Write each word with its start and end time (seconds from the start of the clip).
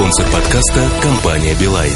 Спонсор 0.00 0.24
подкаста– 0.32 0.88
компания 1.02 1.54
«Билайн». 1.60 1.92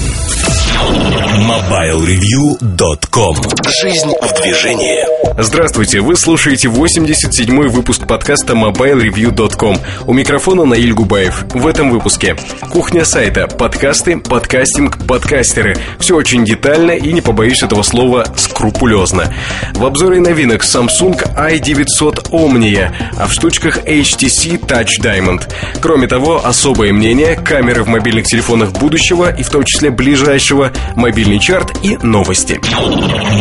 MobileReview.com 1.49 3.37
Жизнь 3.81 4.13
в 4.21 4.43
движении. 4.43 5.05
Здравствуйте, 5.39 6.01
вы 6.01 6.15
слушаете 6.17 6.69
87-й 6.69 7.69
выпуск 7.69 8.07
подкаста 8.07 8.53
MobileReview.com. 8.53 9.79
У 10.07 10.13
микрофона 10.13 10.65
Наиль 10.65 10.93
Губаев. 10.93 11.47
В 11.55 11.67
этом 11.67 11.91
выпуске 11.91 12.37
кухня 12.71 13.05
сайта, 13.05 13.49
подкасты, 13.49 14.19
подкастинг, 14.19 15.07
подкастеры. 15.07 15.77
Все 15.99 16.15
очень 16.15 16.45
детально 16.45 16.93
и, 16.93 17.13
не 17.13 17.21
побоюсь 17.21 17.63
этого 17.63 17.83
слова, 17.83 18.27
скрупулезно. 18.37 19.33
В 19.73 19.85
обзоре 19.87 20.21
новинок 20.21 20.63
Samsung 20.63 21.17
i900 21.37 22.31
Omnia, 22.31 22.93
а 23.17 23.27
в 23.27 23.33
штучках 23.33 23.79
HTC 23.85 24.61
Touch 24.67 25.01
Diamond. 25.01 25.51
Кроме 25.81 26.07
того, 26.07 26.45
особое 26.45 26.93
мнение, 26.93 27.37
камеры 27.37 27.83
в 27.83 27.89
мобильных 27.95 28.27
телефонах 28.27 28.73
будущего 28.73 29.33
и 29.33 29.45
в 29.45 29.51
том 29.51 29.63
числе 29.65 29.91
ближайшего, 29.91 30.73
мобильный 30.97 31.39
чарт 31.39 31.79
и 31.85 31.97
новости. 31.99 32.61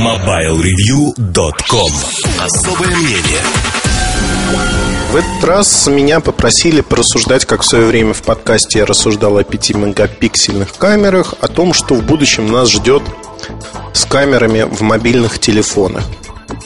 MobileReview.com 0.03 1.91
Особое 2.39 2.95
мнение 2.95 3.41
в 5.11 5.15
этот 5.15 5.43
раз 5.43 5.87
меня 5.87 6.19
попросили 6.19 6.81
порассуждать, 6.81 7.45
как 7.45 7.61
в 7.61 7.65
свое 7.67 7.85
время 7.85 8.13
в 8.13 8.21
подкасте 8.23 8.79
я 8.79 8.85
рассуждал 8.85 9.37
о 9.37 9.41
5-мегапиксельных 9.43 10.77
камерах, 10.77 11.35
о 11.39 11.47
том, 11.47 11.73
что 11.73 11.95
в 11.95 12.03
будущем 12.03 12.51
нас 12.51 12.69
ждет 12.69 13.03
с 13.93 14.05
камерами 14.05 14.63
в 14.63 14.81
мобильных 14.81 15.39
телефонах. 15.39 16.03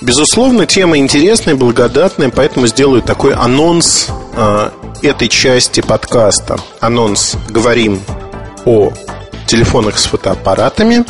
Безусловно, 0.02 0.66
тема 0.66 0.98
интересная, 0.98 1.56
благодатная, 1.56 2.30
поэтому 2.30 2.68
сделаю 2.68 3.02
такой 3.02 3.34
анонс 3.34 4.08
э, 4.36 4.70
этой 5.02 5.28
части 5.28 5.82
подкаста. 5.82 6.60
Анонс 6.80 7.36
«Говорим 7.50 8.02
о 8.66 8.92
телефонах 9.46 9.98
с 10.00 10.06
фотоаппаратами», 10.06 11.06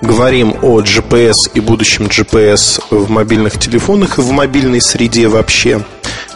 говорим 0.00 0.56
о 0.62 0.80
GPS 0.80 1.50
и 1.54 1.60
будущем 1.60 2.06
GPS 2.06 2.82
в 2.90 3.10
мобильных 3.10 3.58
телефонах 3.58 4.18
и 4.18 4.22
в 4.22 4.30
мобильной 4.30 4.80
среде 4.80 5.28
вообще. 5.28 5.84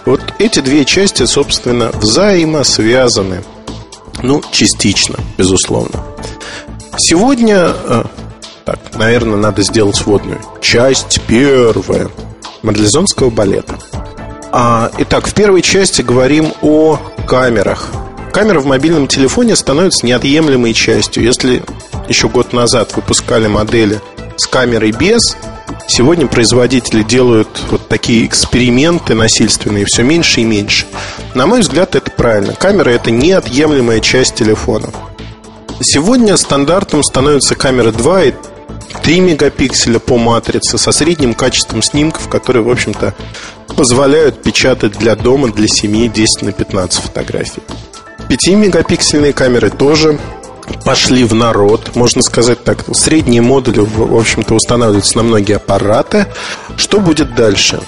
Вот 0.04 0.20
эти 0.38 0.60
две 0.60 0.84
части, 0.84 1.24
собственно, 1.26 1.90
взаимосвязаны. 1.92 3.44
Ну, 4.22 4.42
частично, 4.50 5.16
безусловно. 5.38 6.04
Сегодня, 6.96 7.72
э, 7.72 8.04
так, 8.64 8.78
наверное, 8.94 9.36
надо 9.36 9.62
сделать 9.62 9.96
сводную. 9.96 10.40
Часть 10.60 11.20
первая 11.26 12.08
Марлезонского 12.62 13.30
балета. 13.30 13.78
А, 14.54 14.90
итак, 14.98 15.26
в 15.26 15.32
первой 15.32 15.62
части 15.62 16.02
говорим 16.02 16.52
о 16.60 16.98
камерах. 17.26 17.88
Камера 18.34 18.60
в 18.60 18.66
мобильном 18.66 19.06
телефоне 19.06 19.56
становится 19.56 20.04
неотъемлемой 20.04 20.74
частью. 20.74 21.24
Если 21.24 21.62
еще 22.06 22.28
год 22.28 22.52
назад 22.52 22.94
выпускали 22.94 23.46
модели 23.46 23.98
с 24.36 24.46
камерой 24.46 24.92
без, 24.92 25.38
сегодня 25.88 26.26
производители 26.26 27.02
делают 27.02 27.48
вот 27.70 27.88
такие 27.88 28.26
эксперименты 28.26 29.14
насильственные 29.14 29.86
все 29.86 30.02
меньше 30.02 30.42
и 30.42 30.44
меньше. 30.44 30.86
На 31.34 31.46
мой 31.46 31.60
взгляд, 31.60 31.94
это 31.94 32.10
правильно. 32.10 32.52
Камера– 32.52 32.90
это 32.90 33.10
неотъемлемая 33.10 34.00
часть 34.00 34.34
телефона. 34.34 34.90
Сегодня 35.80 36.36
стандартом 36.36 37.02
становятся 37.02 37.54
камеры 37.54 37.90
2 37.90 38.22
и 38.24 38.32
3 39.02 39.20
мегапикселя 39.20 39.98
по 39.98 40.18
матрице 40.18 40.76
со 40.76 40.92
средним 40.92 41.32
качеством 41.32 41.82
снимков, 41.82 42.28
которые, 42.28 42.62
в 42.62 42.70
общем-то, 42.70 43.14
позволяют 43.72 44.42
печатать 44.42 44.98
для 44.98 45.16
дома, 45.16 45.50
для 45.52 45.68
семьи 45.68 46.08
10 46.08 46.42
на 46.42 46.52
15 46.52 47.02
фотографий. 47.02 47.62
5-мегапиксельные 48.28 49.32
камеры 49.32 49.70
тоже 49.70 50.18
пошли 50.84 51.24
в 51.24 51.34
народ, 51.34 51.94
можно 51.94 52.22
сказать 52.22 52.62
так. 52.64 52.84
Средние 52.94 53.42
модули, 53.42 53.80
в 53.80 54.16
общем-то, 54.16 54.54
устанавливаются 54.54 55.18
на 55.18 55.24
многие 55.24 55.56
аппараты. 55.56 56.26
Что 56.76 57.00
будет 57.00 57.34
дальше? 57.34 57.80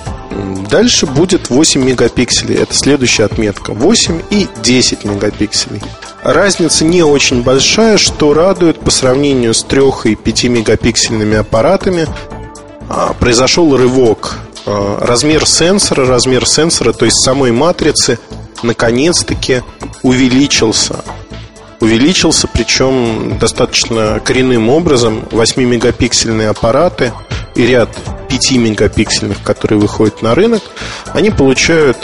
Дальше 0.71 1.06
будет 1.06 1.50
8 1.50 1.84
мегапикселей. 1.84 2.56
Это 2.56 2.75
следующая 2.75 3.25
отметка. 3.25 3.72
8 3.72 4.21
и 4.31 4.49
10 4.62 5.05
мегапикселей. 5.05 5.81
Разница 6.22 6.84
не 6.84 7.03
очень 7.03 7.43
большая, 7.43 7.99
что 7.99 8.34
радует 8.34 8.81
по 8.81 8.91
сравнению 8.91 9.55
с 9.55 9.62
3 9.62 9.83
и 10.05 10.15
5 10.15 10.45
мегапиксельными 10.45 11.37
аппаратами. 11.37 12.09
А, 12.89 13.12
произошел 13.12 13.77
рывок. 13.77 14.39
А, 14.67 14.99
размер 15.01 15.47
сенсора, 15.47 16.07
размер 16.07 16.47
сенсора, 16.47 16.93
то 16.93 17.05
есть 17.05 17.23
самой 17.23 17.53
матрицы, 17.53 18.19
наконец-таки 18.63 19.63
увеличился. 20.03 21.05
Увеличился, 21.81 22.49
причем 22.49 23.39
достаточно 23.39 24.21
коренным 24.25 24.71
образом. 24.71 25.25
8-мегапиксельные 25.31 26.49
аппараты 26.49 27.13
и 27.55 27.67
ряд 27.67 27.91
5-мегапиксельных, 28.29 29.43
которые 29.45 29.79
выходят 29.79 30.23
на 30.23 30.35
рынок, 30.35 30.63
они 31.13 31.31
получают 31.31 31.99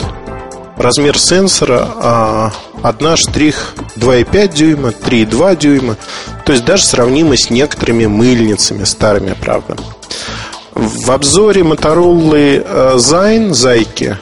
размер 0.77 1.19
сенсора 1.19 1.89
а 1.97 2.53
1 2.83 3.17
штрих 3.17 3.75
2,5 3.97 4.55
дюйма, 4.55 4.89
3,2 4.89 5.57
дюйма, 5.57 5.97
то 6.45 6.53
есть 6.53 6.65
даже 6.65 6.85
сравнимо 6.85 7.37
с 7.37 7.51
некоторыми 7.51 8.07
мыльницами 8.07 8.85
старыми, 8.85 9.35
правда. 9.39 9.77
В 10.81 11.11
обзоре 11.11 11.61
Motorola 11.61 12.65
э, 12.65 12.97
Zine, 12.97 13.53
Зайки, 13.53 14.17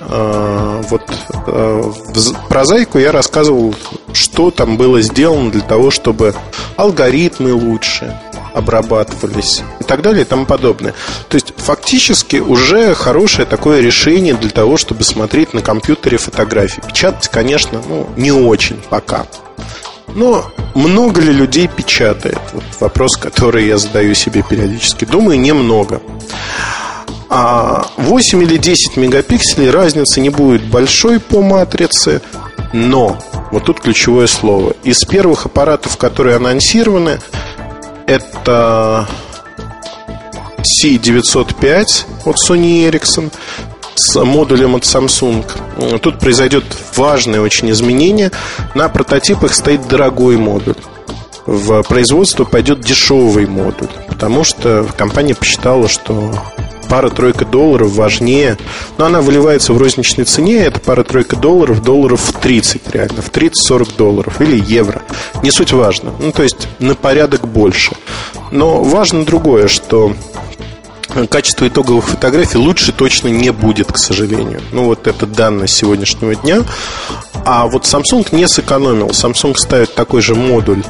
э, 0.00 0.82
вот 0.90 1.02
э, 1.46 1.92
про 2.48 2.64
Зайку 2.64 2.98
я 2.98 3.12
рассказывал, 3.12 3.76
что 4.12 4.50
там 4.50 4.76
было 4.76 5.00
сделано 5.02 5.52
для 5.52 5.60
того, 5.60 5.92
чтобы 5.92 6.34
алгоритмы 6.74 7.52
лучше 7.52 8.20
обрабатывались 8.54 9.62
и 9.78 9.84
так 9.84 10.02
далее 10.02 10.22
и 10.22 10.24
тому 10.24 10.46
подобное. 10.46 10.94
То 11.28 11.36
есть 11.36 11.54
фактически 11.56 12.38
уже 12.38 12.92
хорошее 12.96 13.46
такое 13.46 13.80
решение 13.80 14.34
для 14.34 14.50
того, 14.50 14.76
чтобы 14.78 15.04
смотреть 15.04 15.54
на 15.54 15.62
компьютере 15.62 16.18
фотографии. 16.18 16.82
Печатать, 16.88 17.28
конечно, 17.28 17.80
ну, 17.88 18.08
не 18.16 18.32
очень 18.32 18.82
пока. 18.90 19.26
Но 20.14 20.50
много 20.74 21.20
ли 21.20 21.32
людей 21.32 21.68
печатает? 21.68 22.40
Вот 22.52 22.64
вопрос, 22.80 23.16
который 23.16 23.66
я 23.66 23.78
задаю 23.78 24.14
себе 24.14 24.42
периодически. 24.42 25.04
Думаю, 25.04 25.40
немного. 25.40 26.00
А 27.28 27.86
8 27.96 28.42
или 28.42 28.56
10 28.56 28.96
мегапикселей 28.96 29.70
разницы 29.70 30.20
не 30.20 30.30
будет 30.30 30.64
большой 30.64 31.20
по 31.20 31.42
матрице, 31.42 32.22
но 32.72 33.18
вот 33.52 33.64
тут 33.66 33.80
ключевое 33.80 34.26
слово. 34.26 34.74
Из 34.82 35.04
первых 35.04 35.46
аппаратов, 35.46 35.96
которые 35.96 36.36
анонсированы, 36.36 37.20
это 38.06 39.06
C905 40.58 42.04
от 42.24 42.36
Sony 42.36 42.90
Ericsson 42.90 43.32
с 44.00 44.24
модулем 44.24 44.76
от 44.76 44.82
Samsung. 44.82 45.98
Тут 45.98 46.18
произойдет 46.18 46.64
важное 46.96 47.40
очень 47.40 47.70
изменение. 47.70 48.30
На 48.74 48.88
прототипах 48.88 49.54
стоит 49.54 49.86
дорогой 49.88 50.36
модуль. 50.36 50.74
В 51.46 51.82
производство 51.82 52.44
пойдет 52.44 52.80
дешевый 52.80 53.46
модуль, 53.46 53.88
потому 54.08 54.44
что 54.44 54.86
компания 54.96 55.34
посчитала, 55.34 55.88
что 55.88 56.32
пара-тройка 56.88 57.44
долларов 57.44 57.92
важнее. 57.92 58.56
Но 58.98 59.06
она 59.06 59.20
выливается 59.20 59.72
в 59.72 59.78
розничной 59.78 60.24
цене, 60.24 60.58
это 60.64 60.80
пара-тройка 60.80 61.36
долларов, 61.36 61.82
долларов 61.82 62.20
в 62.20 62.32
30 62.32 62.82
реально, 62.92 63.22
в 63.22 63.30
30-40 63.30 63.96
долларов 63.96 64.40
или 64.40 64.60
евро. 64.60 65.02
Не 65.42 65.50
суть 65.50 65.72
важно. 65.72 66.12
Ну, 66.18 66.32
то 66.32 66.42
есть 66.42 66.68
на 66.78 66.94
порядок 66.94 67.46
больше. 67.46 67.92
Но 68.50 68.82
важно 68.82 69.24
другое, 69.24 69.68
что 69.68 70.14
качество 71.30 71.66
итоговых 71.66 72.08
фотографий 72.08 72.58
лучше 72.58 72.92
точно 72.92 73.28
не 73.28 73.50
будет, 73.50 73.92
к 73.92 73.98
сожалению. 73.98 74.60
Ну, 74.72 74.84
вот 74.84 75.06
это 75.06 75.26
данность 75.26 75.76
сегодняшнего 75.76 76.34
дня. 76.34 76.62
А 77.44 77.66
вот 77.66 77.84
Samsung 77.84 78.26
не 78.32 78.46
сэкономил. 78.46 79.08
Samsung 79.08 79.56
ставит 79.56 79.94
такой 79.94 80.22
же 80.22 80.34
модуль 80.34 80.82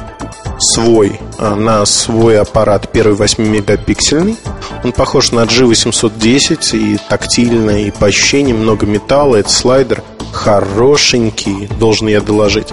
свой 0.59 1.19
а, 1.39 1.55
на 1.55 1.85
свой 1.85 2.39
аппарат 2.39 2.91
первый 2.91 3.17
8-мегапиксельный. 3.17 4.37
Он 4.83 4.91
похож 4.91 5.31
на 5.31 5.41
G810 5.41 6.77
и 6.77 6.99
тактильно, 7.09 7.83
и 7.83 7.91
по 7.91 8.07
ощущениям 8.07 8.57
много 8.57 8.85
металла. 8.85 9.37
Это 9.37 9.49
слайдер 9.49 10.03
хорошенький, 10.31 11.67
должен 11.79 12.07
я 12.07 12.21
доложить. 12.21 12.69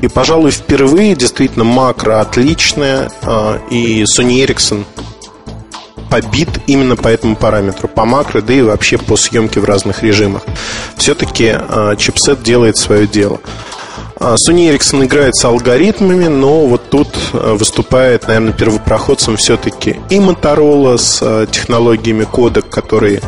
И, 0.00 0.08
пожалуй, 0.08 0.50
впервые 0.50 1.14
действительно 1.14 1.64
макро 1.64 2.20
отличная, 2.20 3.10
а, 3.22 3.60
и 3.70 4.02
Sony 4.02 4.44
Ericsson 4.44 4.84
побит 6.10 6.48
именно 6.66 6.96
по 6.96 7.08
этому 7.08 7.36
параметру, 7.36 7.88
по 7.88 8.04
макро, 8.04 8.40
да 8.40 8.52
и 8.52 8.62
вообще 8.62 8.98
по 8.98 9.16
съемке 9.16 9.60
в 9.60 9.64
разных 9.64 10.02
режимах. 10.02 10.42
Все-таки 10.96 11.54
а, 11.54 11.96
чипсет 11.96 12.42
делает 12.42 12.76
свое 12.76 13.06
дело. 13.06 13.40
А, 14.16 14.34
Sony 14.34 14.74
Ericsson 14.74 15.04
играет 15.04 15.36
с 15.36 15.44
алгоритмами, 15.44 16.26
но 16.26 16.66
вот 16.66 16.90
тут 16.90 17.08
а, 17.32 17.54
выступает, 17.54 18.26
наверное, 18.26 18.52
первопроходцем 18.52 19.36
все-таки 19.36 20.00
и 20.10 20.16
Motorola 20.16 20.98
с 20.98 21.46
технологиями 21.50 22.24
кодек, 22.24 22.68
которые 22.68 23.20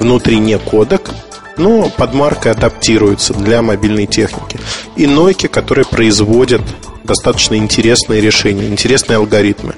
внутри 0.00 0.38
не 0.38 0.58
кодек, 0.58 1.10
но 1.56 1.90
под 1.96 2.14
маркой 2.14 2.52
адаптируются 2.52 3.34
для 3.34 3.62
мобильной 3.62 4.06
техники. 4.06 4.60
И 4.96 5.04
Nokia, 5.04 5.48
которые 5.48 5.84
производят 5.84 6.62
достаточно 7.08 7.56
интересные 7.56 8.20
решения, 8.20 8.68
интересные 8.68 9.16
алгоритмы. 9.16 9.74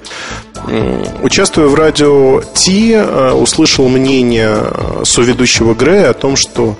Участвуя 1.22 1.68
в 1.68 1.74
радио 1.74 2.42
Ти, 2.54 2.92
э, 2.92 3.32
услышал 3.32 3.88
мнение 3.88 4.58
э, 4.60 5.02
соведущего 5.04 5.74
Грея 5.74 6.10
о 6.10 6.14
том, 6.14 6.36
что 6.36 6.76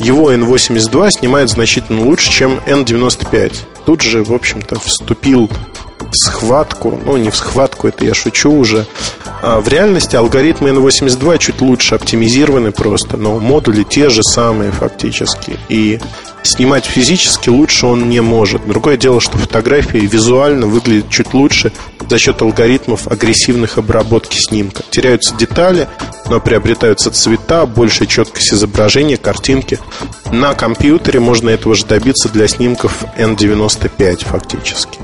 его 0.00 0.32
N82 0.32 1.10
снимает 1.10 1.48
значительно 1.50 2.04
лучше, 2.04 2.30
чем 2.30 2.58
N95. 2.66 3.54
Тут 3.84 4.00
же, 4.00 4.24
в 4.24 4.32
общем-то, 4.32 4.80
вступил 4.80 5.48
в 6.00 6.16
схватку, 6.16 6.98
ну 7.04 7.16
не 7.16 7.30
в 7.30 7.36
схватку, 7.36 7.88
это 7.88 8.04
я 8.04 8.14
шучу 8.14 8.50
уже. 8.50 8.86
А 9.42 9.60
в 9.60 9.68
реальности 9.68 10.16
алгоритмы 10.16 10.70
N82 10.70 11.38
чуть 11.38 11.60
лучше 11.60 11.94
оптимизированы 11.94 12.72
просто, 12.72 13.16
но 13.16 13.38
модули 13.38 13.84
те 13.84 14.10
же 14.10 14.22
самые 14.22 14.70
фактически. 14.70 15.58
И 15.68 15.98
снимать 16.42 16.84
физически 16.84 17.48
лучше 17.48 17.86
он 17.86 18.10
не 18.10 18.20
может. 18.20 18.66
Другое 18.66 18.96
дело, 18.96 19.20
что 19.20 19.38
фотографии 19.38 19.98
визуально 19.98 20.66
выглядят 20.66 21.08
чуть 21.10 21.32
лучше 21.32 21.72
за 22.08 22.18
счет 22.18 22.42
алгоритмов 22.42 23.06
агрессивных 23.06 23.78
обработки 23.78 24.38
снимка. 24.38 24.82
Теряются 24.90 25.34
детали, 25.36 25.88
но 26.28 26.40
приобретаются 26.40 27.10
цвета, 27.10 27.66
большая 27.66 28.08
четкость 28.08 28.52
изображения, 28.52 29.16
картинки. 29.16 29.78
На 30.32 30.54
компьютере 30.54 31.20
можно 31.20 31.50
этого 31.50 31.74
же 31.74 31.86
добиться 31.86 32.28
для 32.28 32.46
снимков 32.48 33.04
N95 33.16 34.24
фактически. 34.24 34.98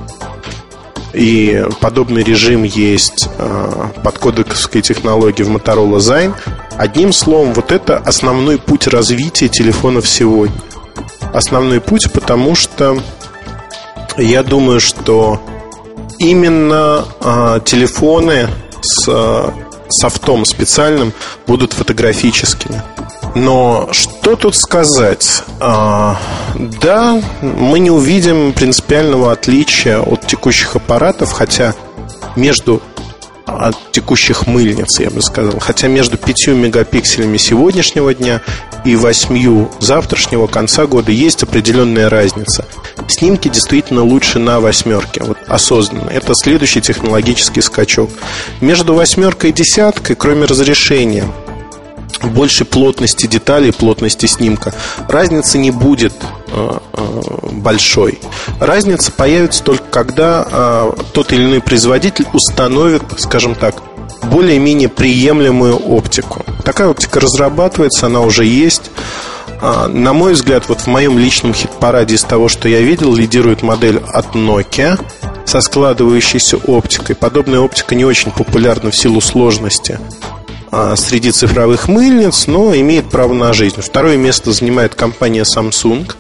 И 1.17 1.65
подобный 1.81 2.23
режим 2.23 2.63
есть 2.63 3.29
э, 3.39 3.89
под 4.05 4.19
кодековской 4.19 4.83
технологией 4.83 5.49
в 5.49 5.57
Motorola 5.57 5.97
Zine. 5.97 6.35
Одним 6.77 7.13
словом, 7.13 7.55
вот 7.55 7.73
это 7.73 7.97
основной 7.97 8.59
путь 8.59 8.87
развития 8.87 9.49
телефонов 9.49 10.07
сегодня 10.07 10.61
основной 11.33 11.81
путь, 11.81 12.11
потому 12.13 12.55
что 12.55 12.99
я 14.17 14.43
думаю, 14.43 14.81
что 14.81 15.41
именно 16.19 17.05
э, 17.21 17.61
телефоны 17.65 18.49
с 18.81 19.05
э, 19.07 19.51
софтом 19.89 20.45
специальным 20.45 21.13
будут 21.47 21.73
фотографическими. 21.73 22.83
Но 23.37 23.91
что 23.93 24.35
тут 24.35 24.57
сказать? 24.57 25.43
А, 25.61 26.19
да, 26.55 27.21
мы 27.43 27.81
не 27.81 27.91
увидим 27.91 28.55
принципиального 28.55 29.31
отличия 29.31 30.01
от 30.01 30.27
текущих 30.27 30.75
аппаратов, 30.75 31.33
хотя 31.33 31.75
между 32.35 32.81
от 33.45 33.77
текущих 33.93 34.47
мыльниц, 34.47 35.01
я 35.01 35.11
бы 35.11 35.21
сказал. 35.21 35.61
Хотя 35.61 35.87
между 35.89 36.17
5 36.17 36.49
мегапикселями 36.49 37.37
сегодняшнего 37.37 38.15
дня 38.15 38.41
и 38.87 38.97
8 38.97 39.69
завтрашнего 39.81 40.47
конца 40.47 40.87
года 40.87 41.13
есть 41.13 41.43
определенная 41.43 42.09
разница. 42.09 42.65
Снимки 43.07 43.49
действительно 43.49 44.03
лучше 44.03 44.39
на 44.39 44.61
восьмерке, 44.61 45.23
вот 45.23 45.37
осознанно. 45.47 46.09
Это 46.09 46.35
следующий 46.35 46.81
технологический 46.81 47.61
скачок. 47.61 48.09
Между 48.63 48.95
восьмеркой 48.95 49.51
и 49.51 49.53
десяткой, 49.53 50.17
кроме 50.17 50.47
разрешения, 50.47 51.25
больше 52.25 52.65
плотности 52.65 53.27
деталей, 53.27 53.73
плотности 53.73 54.27
снимка, 54.27 54.75
разницы 55.09 55.59
не 55.59 55.71
будет 55.71 56.13
э, 56.49 56.79
э, 56.93 57.49
большой. 57.53 58.19
Разница 58.61 59.13
появится 59.13 59.63
только 59.63 59.85
когда 59.91 60.47
э, 60.51 60.93
тот 61.13 61.33
или 61.33 61.45
иной 61.45 61.61
производитель 61.61 62.27
установит, 62.33 63.03
скажем 63.19 63.55
так, 63.55 63.77
более-менее 64.25 64.89
приемлемую 64.89 65.77
оптику. 65.77 66.45
Такая 66.65 66.89
оптика 66.89 67.21
разрабатывается, 67.21 68.07
она 68.07 68.21
уже 68.21 68.45
есть. 68.45 68.91
На 69.63 70.13
мой 70.13 70.35
взгляд, 70.35 70.69
вот 70.69 70.81
в 70.81 70.87
моем 70.87 71.19
личном 71.19 71.55
хит-параде 71.55 72.17
из 72.17 72.25
того, 72.25 72.49
что 72.49 72.69
я 72.69 72.81
видел, 72.81 73.15
лидирует 73.15 73.63
модель 73.63 74.03
от 74.13 74.35
Nokia 74.35 75.01
со 75.47 75.61
складывающейся 75.61 76.59
оптикой. 76.59 77.15
Подобная 77.15 77.61
оптика 77.61 77.95
не 77.95 78.05
очень 78.05 78.33
популярна 78.33 78.91
в 78.91 78.97
силу 78.97 79.21
сложности 79.21 79.99
а, 79.99 80.46
среди 80.97 81.31
цифровых 81.31 81.89
мыльниц, 81.89 82.47
но 82.47 82.75
имеет 82.75 83.09
право 83.09 83.33
на 83.33 83.53
жизнь. 83.53 83.81
Второе 83.81 84.17
место 84.17 84.53
занимает 84.53 84.95
компания 84.95 85.43
Samsung 85.43 86.13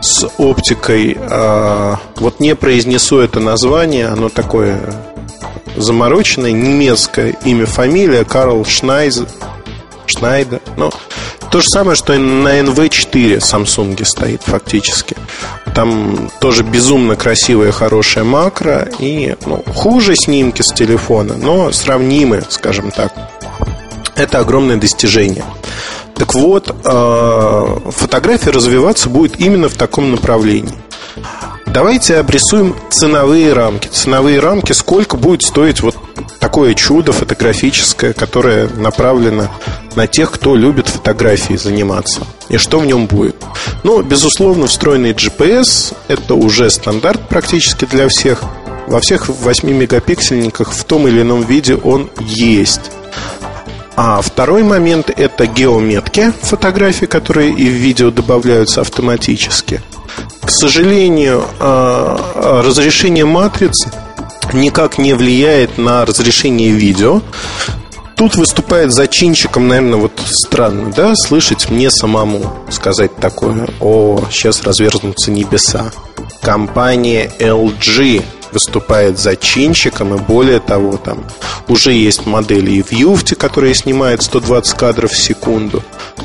с 0.00 0.26
оптикой. 0.38 1.16
А, 1.18 1.98
вот 2.16 2.40
не 2.40 2.54
произнесу 2.54 3.18
это 3.18 3.40
название, 3.40 4.06
оно 4.06 4.28
такое 4.28 4.80
замороченное, 5.76 6.52
немецкое 6.52 7.36
имя, 7.44 7.66
фамилия 7.66 8.24
Карл 8.24 8.64
Шнайзер. 8.64 9.26
Шнайдер. 10.06 10.60
Ну, 10.76 10.90
то 11.50 11.60
же 11.60 11.66
самое, 11.68 11.96
что 11.96 12.12
и 12.12 12.18
на 12.18 12.60
NV4 12.60 13.38
Samsung 13.38 14.04
стоит 14.04 14.42
фактически. 14.42 15.16
Там 15.74 16.30
тоже 16.40 16.62
безумно 16.62 17.16
красивая, 17.16 17.72
хорошая 17.72 18.24
макро 18.24 18.88
и 18.98 19.34
ну, 19.46 19.64
хуже 19.74 20.14
снимки 20.14 20.62
с 20.62 20.72
телефона, 20.72 21.34
но 21.36 21.72
сравнимы, 21.72 22.42
скажем 22.48 22.90
так. 22.90 23.12
Это 24.16 24.38
огромное 24.38 24.76
достижение. 24.76 25.44
Так 26.14 26.34
вот, 26.34 26.74
э, 26.84 27.76
фотография 27.90 28.50
развиваться 28.50 29.08
будет 29.08 29.40
именно 29.40 29.68
в 29.68 29.74
таком 29.74 30.12
направлении. 30.12 30.74
Давайте 31.66 32.18
обрисуем 32.18 32.76
ценовые 32.88 33.52
рамки. 33.52 33.88
Ценовые 33.88 34.38
рамки, 34.38 34.72
сколько 34.72 35.16
будет 35.16 35.42
стоить 35.42 35.80
вот 35.80 35.96
такое 36.38 36.74
чудо 36.74 37.12
фотографическое, 37.12 38.12
которое 38.12 38.68
направлено 38.68 39.48
на 39.96 40.06
тех, 40.06 40.30
кто 40.30 40.54
любит 40.54 40.86
фотографии 40.86 41.54
заниматься. 41.54 42.20
И 42.48 42.58
что 42.58 42.78
в 42.78 42.86
нем 42.86 43.06
будет? 43.06 43.34
Ну, 43.82 44.02
безусловно, 44.02 44.68
встроенный 44.68 45.12
GPS– 45.12 45.94
это 46.08 46.34
уже 46.34 46.70
стандарт 46.70 47.28
практически 47.28 47.86
для 47.86 48.08
всех. 48.08 48.42
Во 48.86 49.00
всех 49.00 49.28
8 49.28 49.68
мегапиксельниках 49.68 50.72
в 50.72 50.84
том 50.84 51.08
или 51.08 51.22
ином 51.22 51.42
виде 51.42 51.74
он 51.74 52.08
есть. 52.20 52.82
А 53.96 54.20
второй 54.20 54.64
момент– 54.64 55.10
это 55.16 55.46
геометки 55.46 56.32
фотографий, 56.42 57.06
которые 57.06 57.50
и 57.52 57.68
в 57.68 57.72
видео 57.72 58.10
добавляются 58.10 58.80
автоматически. 58.80 59.80
К 60.42 60.50
сожалению, 60.50 61.44
а, 61.60 62.62
разрешение 62.64 63.24
матриц 63.24 63.86
никак 64.52 64.98
не 64.98 65.14
влияет 65.14 65.78
на 65.78 66.04
разрешение 66.04 66.70
видео. 66.70 67.22
Тут 68.16 68.36
выступает 68.36 68.92
зачинщиком, 68.92 69.68
наверное, 69.68 69.98
вот 69.98 70.12
странно, 70.24 70.92
да, 70.92 71.14
слышать 71.16 71.70
мне 71.70 71.90
самому 71.90 72.52
сказать 72.70 73.16
такое. 73.16 73.68
О, 73.80 74.20
сейчас 74.30 74.62
разверзнутся 74.62 75.30
небеса. 75.30 75.90
Компания 76.40 77.32
LG 77.38 78.22
выступает 78.54 79.18
зачинщиком, 79.18 80.14
и 80.14 80.18
более 80.18 80.60
того, 80.60 80.96
там 80.96 81.24
уже 81.68 81.92
есть 81.92 82.24
модели 82.24 82.70
и 82.70 82.82
в 82.82 82.92
Юфте, 82.92 83.34
которые 83.34 83.74
снимают 83.74 84.22
120 84.22 84.76
кадров 84.78 85.10
в 85.10 85.18
секунду. 85.18 85.82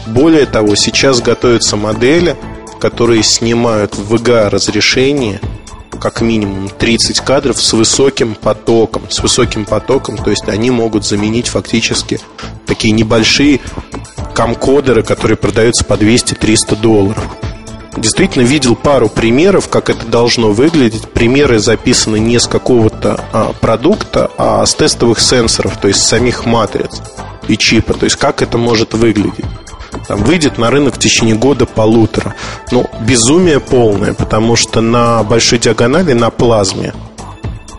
Более 0.07 0.45
того, 0.45 0.75
сейчас 0.75 1.19
готовятся 1.21 1.75
модели, 1.75 2.37
которые 2.79 3.23
снимают 3.23 3.95
в 3.95 4.13
VGA 4.13 4.49
разрешение 4.49 5.41
как 5.99 6.21
минимум 6.21 6.69
30 6.69 7.19
кадров 7.19 7.61
с 7.61 7.73
высоким 7.73 8.35
потоком. 8.35 9.03
С 9.09 9.19
высоким 9.19 9.65
потоком, 9.65 10.15
то 10.17 10.29
есть 10.29 10.47
они 10.47 10.71
могут 10.71 11.05
заменить 11.05 11.47
фактически 11.47 12.19
такие 12.65 12.93
небольшие 12.93 13.59
камкодеры, 14.33 15.03
которые 15.03 15.35
продаются 15.35 15.83
по 15.83 15.95
200-300 15.95 16.79
долларов 16.79 17.23
действительно 17.99 18.43
видел 18.43 18.75
пару 18.75 19.09
примеров, 19.09 19.69
как 19.69 19.89
это 19.89 20.05
должно 20.05 20.51
выглядеть. 20.51 21.09
Примеры 21.09 21.59
записаны 21.59 22.19
не 22.19 22.39
с 22.39 22.47
какого-то 22.47 23.23
а, 23.31 23.53
продукта, 23.59 24.31
а 24.37 24.65
с 24.65 24.73
тестовых 24.73 25.19
сенсоров, 25.19 25.77
то 25.77 25.87
есть 25.87 26.01
самих 26.01 26.45
матриц 26.45 27.01
и 27.47 27.57
чипа. 27.57 27.93
То 27.93 28.05
есть 28.05 28.15
как 28.15 28.41
это 28.41 28.57
может 28.57 28.93
выглядеть. 28.93 29.45
Там, 30.07 30.23
выйдет 30.23 30.57
на 30.57 30.69
рынок 30.69 30.95
в 30.95 30.99
течение 30.99 31.35
года-полутора. 31.35 32.35
Ну, 32.71 32.89
безумие 33.01 33.59
полное, 33.59 34.13
потому 34.13 34.55
что 34.55 34.81
на 34.81 35.23
большой 35.23 35.59
диагонали, 35.59 36.13
на 36.13 36.29
плазме, 36.29 36.93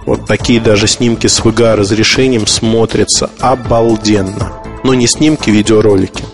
вот 0.07 0.27
такие 0.27 0.61
даже 0.61 0.87
снимки 0.87 1.27
с 1.27 1.41
VGA 1.41 1.77
разрешением 1.77 2.47
смотрятся 2.47 3.31
обалденно. 3.39 4.53
Но 4.83 4.95
не 4.95 5.07
снимки, 5.07 5.50
видеоролики. 5.50 6.25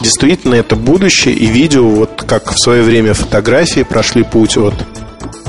Действительно, 0.00 0.54
это 0.54 0.76
будущее, 0.76 1.34
и 1.34 1.46
видео, 1.46 1.88
вот 1.88 2.24
как 2.26 2.52
в 2.52 2.58
свое 2.58 2.82
время 2.82 3.14
фотографии 3.14 3.82
прошли 3.82 4.22
путь 4.22 4.56
от 4.56 4.74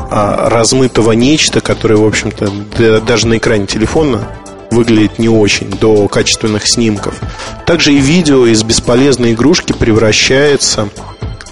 а, 0.09 0.49
размытого 0.49 1.11
нечто, 1.11 1.59
которое, 1.59 1.97
в 1.97 2.05
общем-то, 2.05 3.01
даже 3.01 3.27
на 3.27 3.37
экране 3.37 3.65
телефона 3.65 4.27
выглядит 4.71 5.19
не 5.19 5.27
очень, 5.27 5.69
до 5.69 6.07
качественных 6.07 6.67
снимков. 6.67 7.19
Также 7.65 7.93
и 7.93 7.99
видео 7.99 8.45
из 8.45 8.63
бесполезной 8.63 9.33
игрушки 9.33 9.73
превращается 9.73 10.89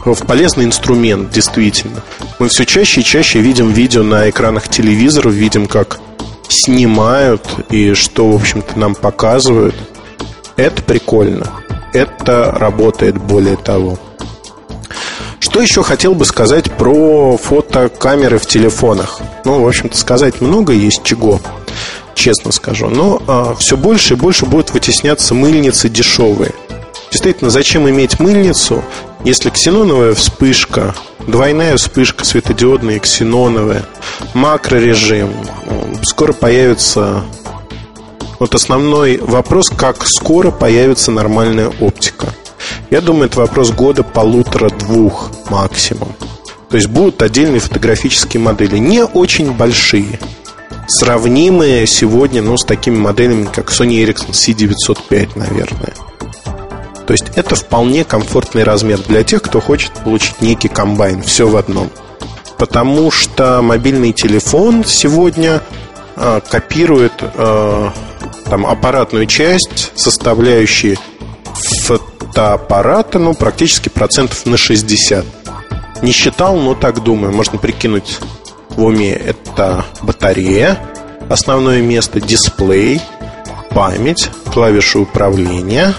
в 0.03 0.25
полезный 0.25 0.65
инструмент, 0.65 1.31
действительно. 1.31 2.01
Мы 2.39 2.47
все 2.47 2.65
чаще 2.65 3.01
и 3.01 3.03
чаще 3.03 3.39
видим 3.39 3.71
видео 3.71 4.03
на 4.03 4.29
экранах 4.29 4.69
телевизоров, 4.69 5.33
видим, 5.33 5.67
как 5.67 5.99
снимают 6.47 7.41
и 7.69 7.93
что, 7.93 8.29
в 8.29 8.35
общем-то, 8.35 8.77
нам 8.79 8.95
показывают. 8.95 9.75
Это 10.55 10.81
прикольно 10.83 11.51
это 11.95 12.51
работает 12.51 13.17
более 13.17 13.55
того. 13.55 13.97
Что 15.39 15.61
еще 15.61 15.83
хотел 15.83 16.13
бы 16.13 16.25
сказать 16.25 16.71
про 16.71 17.37
фотокамеры 17.37 18.37
в 18.37 18.45
телефонах? 18.45 19.19
Ну, 19.45 19.63
в 19.63 19.67
общем-то, 19.67 19.97
сказать 19.97 20.41
много 20.41 20.73
есть 20.73 21.03
чего, 21.03 21.39
честно 22.13 22.51
скажу. 22.51 22.89
Но 22.89 23.21
а, 23.27 23.55
все 23.55 23.77
больше 23.77 24.15
и 24.15 24.17
больше 24.17 24.45
будут 24.45 24.71
вытесняться 24.71 25.33
мыльницы 25.33 25.87
дешевые. 25.87 26.51
Действительно, 27.11 27.49
зачем 27.49 27.89
иметь 27.89 28.19
мыльницу, 28.19 28.83
если 29.23 29.49
ксеноновая 29.49 30.13
вспышка, 30.13 30.93
двойная 31.25 31.77
вспышка 31.77 32.25
светодиодная 32.25 32.97
и 32.97 32.99
ксеноновая, 32.99 33.85
макрорежим, 34.33 35.31
скоро 36.03 36.33
появится 36.33 37.23
вот 38.39 38.56
основной 38.56 39.18
вопрос, 39.18 39.70
как 39.70 40.06
скоро 40.08 40.51
появится 40.51 41.12
нормальная 41.12 41.72
оптика. 41.80 42.27
Я 42.89 43.01
думаю, 43.01 43.25
это 43.25 43.39
вопрос 43.39 43.72
года 43.72 44.04
полутора-двух 44.04 45.32
максимум. 45.50 46.15
То 46.70 46.77
есть 46.77 46.89
будут 46.89 47.22
отдельные 47.22 47.60
фотографические 47.60 48.42
модели, 48.42 48.77
не 48.77 49.04
очень 49.04 49.54
большие, 49.54 50.20
сравнимые 50.88 51.88
сегодня 51.88 52.42
ну, 52.42 52.58
с 52.58 52.65
такими 52.65 52.98
моделями, 52.98 53.48
как 53.51 53.72
Sony 53.72 54.04
Ericsson 54.04 54.32
C905, 54.32 55.32
наверное. 55.36 55.94
То 57.06 57.13
есть 57.13 57.25
это 57.36 57.56
вполне 57.56 58.04
комфортный 58.04 58.63
размер 58.63 59.00
для 59.00 59.24
тех, 59.24 59.42
кто 59.42 59.62
хочет 59.62 59.92
получить 59.94 60.42
некий 60.42 60.68
комбайн, 60.68 61.22
все 61.22 61.48
в 61.48 61.56
одном. 61.56 61.89
Потому 62.58 63.12
что 63.12 63.62
мобильный 63.62 64.12
телефон 64.12 64.84
сегодня 64.86 65.62
э, 66.15 66.42
копирует 66.50 67.13
э, 67.22 67.89
там 68.45 68.65
аппаратную 68.65 69.25
часть, 69.25 69.91
составляющие 69.95 70.97
фотоаппарата, 71.53 73.19
ну, 73.19 73.33
практически 73.33 73.89
процентов 73.89 74.45
на 74.45 74.57
60. 74.57 75.25
Не 76.01 76.11
считал, 76.11 76.57
но 76.57 76.75
так 76.75 77.03
думаю. 77.03 77.33
Можно 77.33 77.57
прикинуть 77.57 78.19
в 78.69 78.83
уме. 78.83 79.13
Это 79.13 79.85
батарея, 80.01 80.77
основное 81.29 81.81
место, 81.81 82.21
дисплей, 82.21 83.01
память, 83.71 84.29
клавиши 84.53 84.99
управления. 84.99 85.93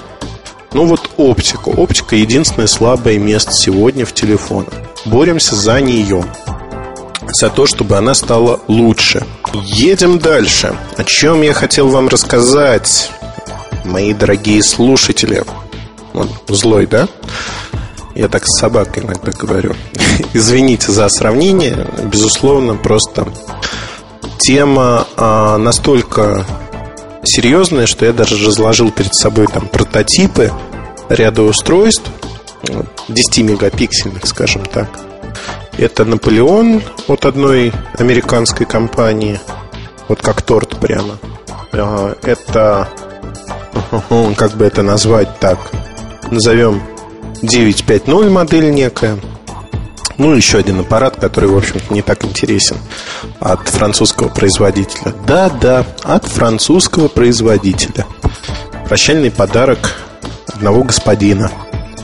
Ну 0.73 0.87
вот 0.87 1.11
оптика. 1.17 1.71
Оптика 1.71 2.17
единственное 2.17 2.67
слабое 2.67 3.19
место 3.19 3.53
сегодня 3.53 4.05
в 4.05 4.13
телефонах. 4.13 4.73
Боремся 5.05 5.55
за 5.55 5.81
нее. 5.81 6.25
За 7.29 7.51
то, 7.51 7.67
чтобы 7.67 7.97
она 7.97 8.15
стала 8.15 8.61
лучше. 8.69 9.27
Едем 9.53 10.19
дальше. 10.19 10.77
О 10.97 11.05
чем 11.05 11.43
я 11.43 11.53
хотел 11.53 11.89
вам 11.89 12.09
рассказать, 12.09 13.11
мои 13.85 14.13
дорогие 14.13 14.63
слушатели. 14.63 15.45
Он 16.15 16.31
злой, 16.49 16.87
да? 16.87 17.09
Я 18.15 18.29
так 18.29 18.47
с 18.47 18.59
собакой 18.59 19.03
иногда 19.03 19.33
говорю. 19.33 19.75
Извините 20.33 20.93
за 20.93 21.09
сравнение. 21.09 21.87
Безусловно, 22.05 22.75
просто 22.75 23.29
тема 24.39 25.07
а, 25.17 25.59
настолько 25.59 26.47
серьезная, 27.25 27.87
что 27.87 28.07
я 28.07 28.13
даже 28.13 28.37
разложил 28.47 28.91
перед 28.91 29.15
собой 29.15 29.47
там 29.47 29.69
прототипы 29.69 30.53
ряда 31.09 31.43
устройств 31.43 32.11
10-мегапиксельных, 33.09 34.27
скажем 34.27 34.65
так. 34.65 34.89
Это 35.79 36.05
Наполеон 36.05 36.83
от 37.07 37.27
одной 37.27 37.73
американской 37.99 38.65
компании. 38.65 39.41
Вот 40.09 40.23
как 40.23 40.43
торт 40.43 40.79
прямо. 40.79 41.19
А, 41.73 42.17
это... 42.23 42.89
Как 44.37 44.53
бы 44.53 44.65
это 44.65 44.83
назвать 44.83 45.39
так? 45.39 45.59
Назовем 46.31 46.83
950 47.43 48.31
модель 48.31 48.73
некая. 48.73 49.19
Ну, 50.19 50.35
еще 50.35 50.59
один 50.59 50.81
аппарат, 50.81 51.17
который, 51.17 51.51
в 51.51 51.57
общем-то, 51.57 51.93
не 51.93 52.01
так 52.01 52.25
интересен 52.25 52.79
от 53.39 53.69
французского 53.69 54.29
производителя. 54.29 55.13
Да-да, 55.27 55.85
от 56.03 56.25
французского 56.25 57.09
производителя. 57.09 58.07
Прощальный 58.89 59.31
подарок 59.31 59.97
одного 60.47 60.85
господина, 60.85 61.51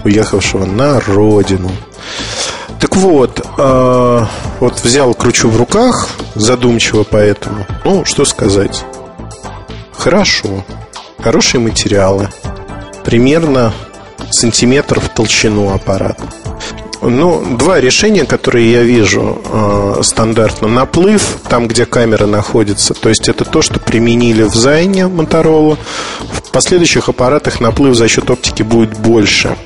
уехавшего 0.04 0.66
на 0.66 1.00
родину. 1.00 1.70
Так 2.82 2.96
вот, 2.96 3.40
э, 3.58 4.26
вот 4.58 4.80
взял, 4.80 5.14
кручу 5.14 5.48
в 5.48 5.56
руках, 5.56 6.08
задумчиво 6.34 7.04
поэтому. 7.08 7.64
Ну, 7.84 8.04
что 8.04 8.24
сказать. 8.24 8.84
Хорошо. 9.96 10.64
Хорошие 11.22 11.60
материалы. 11.60 12.28
Примерно 13.04 13.72
сантиметр 14.32 14.98
в 14.98 15.10
толщину 15.10 15.72
аппарат. 15.72 16.18
Ну, 17.00 17.56
два 17.56 17.80
решения, 17.80 18.24
которые 18.24 18.72
я 18.72 18.82
вижу 18.82 19.40
э, 19.44 20.00
стандартно. 20.02 20.66
Наплыв, 20.66 21.38
там, 21.48 21.68
где 21.68 21.86
камера 21.86 22.26
находится. 22.26 22.94
То 22.94 23.10
есть 23.10 23.28
это 23.28 23.44
то, 23.44 23.62
что 23.62 23.78
применили 23.78 24.42
в 24.42 24.56
Зайне 24.56 25.02
Motorola. 25.02 25.78
В 26.32 26.50
последующих 26.50 27.08
аппаратах 27.08 27.60
наплыв 27.60 27.94
за 27.94 28.08
счет 28.08 28.28
оптики 28.28 28.64
будет 28.64 28.98
больше. 28.98 29.56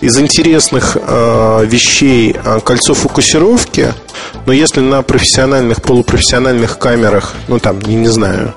Из 0.00 0.18
интересных 0.18 0.96
э, 1.00 1.64
вещей 1.66 2.36
э, 2.36 2.60
кольцо 2.60 2.94
фокусировки. 2.94 3.94
Но 4.44 4.52
если 4.52 4.80
на 4.80 5.02
профессиональных, 5.02 5.82
полупрофессиональных 5.82 6.78
камерах, 6.78 7.32
ну 7.48 7.58
там, 7.58 7.80
не, 7.80 7.94
не 7.94 8.08
знаю, 8.08 8.54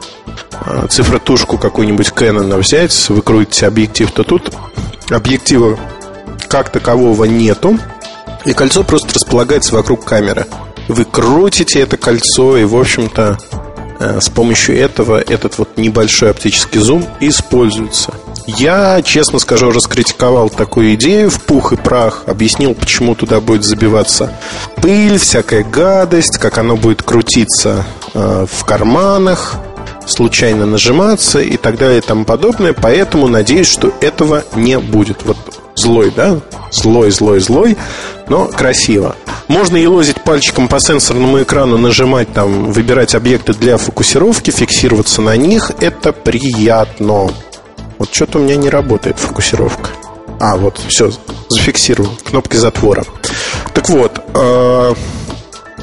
э, 0.65 0.87
цифротушку 0.89 1.57
какую-нибудь 1.57 2.09
Canon 2.09 2.57
взять, 2.59 3.09
вы 3.09 3.21
крутите 3.21 3.67
объектив, 3.67 4.11
то 4.11 4.23
тут 4.23 4.53
объектива 5.09 5.79
как 6.49 6.69
такового 6.69 7.23
нету. 7.25 7.79
И 8.45 8.53
кольцо 8.53 8.83
просто 8.83 9.13
располагается 9.13 9.75
вокруг 9.75 10.03
камеры. 10.03 10.45
Вы 10.87 11.05
крутите 11.05 11.81
это 11.81 11.97
кольцо, 11.97 12.57
и, 12.57 12.65
в 12.65 12.75
общем-то, 12.75 13.37
э, 13.99 14.19
с 14.21 14.29
помощью 14.29 14.77
этого 14.77 15.21
этот 15.21 15.57
вот 15.57 15.77
небольшой 15.77 16.31
оптический 16.31 16.81
зум 16.81 17.05
используется. 17.19 18.13
Я, 18.57 19.01
честно 19.03 19.37
скажу, 19.37 19.71
раскритиковал 19.71 20.49
такую 20.49 20.95
идею 20.95 21.29
в 21.29 21.39
пух 21.41 21.71
и 21.71 21.75
прах, 21.75 22.23
объяснил, 22.25 22.73
почему 22.73 23.13
туда 23.13 23.41
будет 23.41 23.63
забиваться 23.63 24.33
пыль, 24.77 25.17
всякая 25.19 25.63
гадость, 25.63 26.37
как 26.37 26.57
оно 26.57 26.75
будет 26.75 27.03
крутиться 27.03 27.85
э, 28.13 28.47
в 28.51 28.65
карманах, 28.65 29.55
случайно 30.07 30.65
нажиматься 30.65 31.39
и 31.39 31.57
так 31.57 31.77
далее 31.77 31.99
и 31.99 32.01
тому 32.01 32.25
подобное. 32.25 32.73
Поэтому 32.73 33.27
надеюсь, 33.27 33.67
что 33.67 33.93
этого 34.01 34.43
не 34.55 34.79
будет. 34.79 35.23
Вот 35.25 35.37
злой, 35.75 36.11
да? 36.15 36.39
Злой, 36.71 37.11
злой, 37.11 37.39
злой, 37.39 37.77
но 38.29 38.45
красиво. 38.45 39.15
Можно 39.47 39.77
елозить 39.77 40.21
пальчиком 40.23 40.67
по 40.67 40.79
сенсорному 40.79 41.41
экрану, 41.41 41.77
нажимать 41.77 42.33
там, 42.33 42.71
выбирать 42.71 43.15
объекты 43.15 43.53
для 43.53 43.77
фокусировки, 43.77 44.51
фиксироваться 44.51 45.21
на 45.21 45.37
них. 45.37 45.71
Это 45.79 46.13
приятно. 46.13 47.29
Что-то 48.11 48.39
у 48.39 48.41
меня 48.41 48.55
не 48.55 48.69
работает 48.69 49.17
фокусировка. 49.17 49.89
А, 50.39 50.57
вот, 50.57 50.79
все, 50.87 51.11
зафиксировал 51.49 52.11
кнопкой 52.23 52.59
затвора. 52.59 53.05
Так 53.73 53.89
вот, 53.89 54.19
э, 54.33 54.93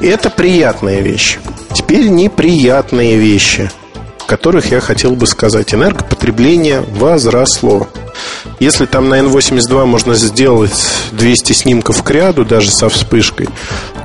это 0.01 0.31
приятная 0.31 1.01
вещь. 1.01 1.39
Теперь 1.75 2.09
неприятные 2.09 3.17
вещи– 3.17 3.71
которых 4.27 4.71
я 4.73 4.81
хотел 4.81 5.13
бы 5.13 5.27
сказать. 5.27 5.73
Энергопотребление 5.73 6.81
возросло. 6.81 7.89
Если 8.61 8.87
там 8.87 9.09
на 9.09 9.21
N82 9.21 9.87
можно 9.87 10.15
сделать 10.15 10.73
200 11.13 11.53
снимков 11.53 12.03
к 12.03 12.11
ряду, 12.11 12.45
даже 12.45 12.71
со 12.71 12.89
вспышкой, 12.89 13.49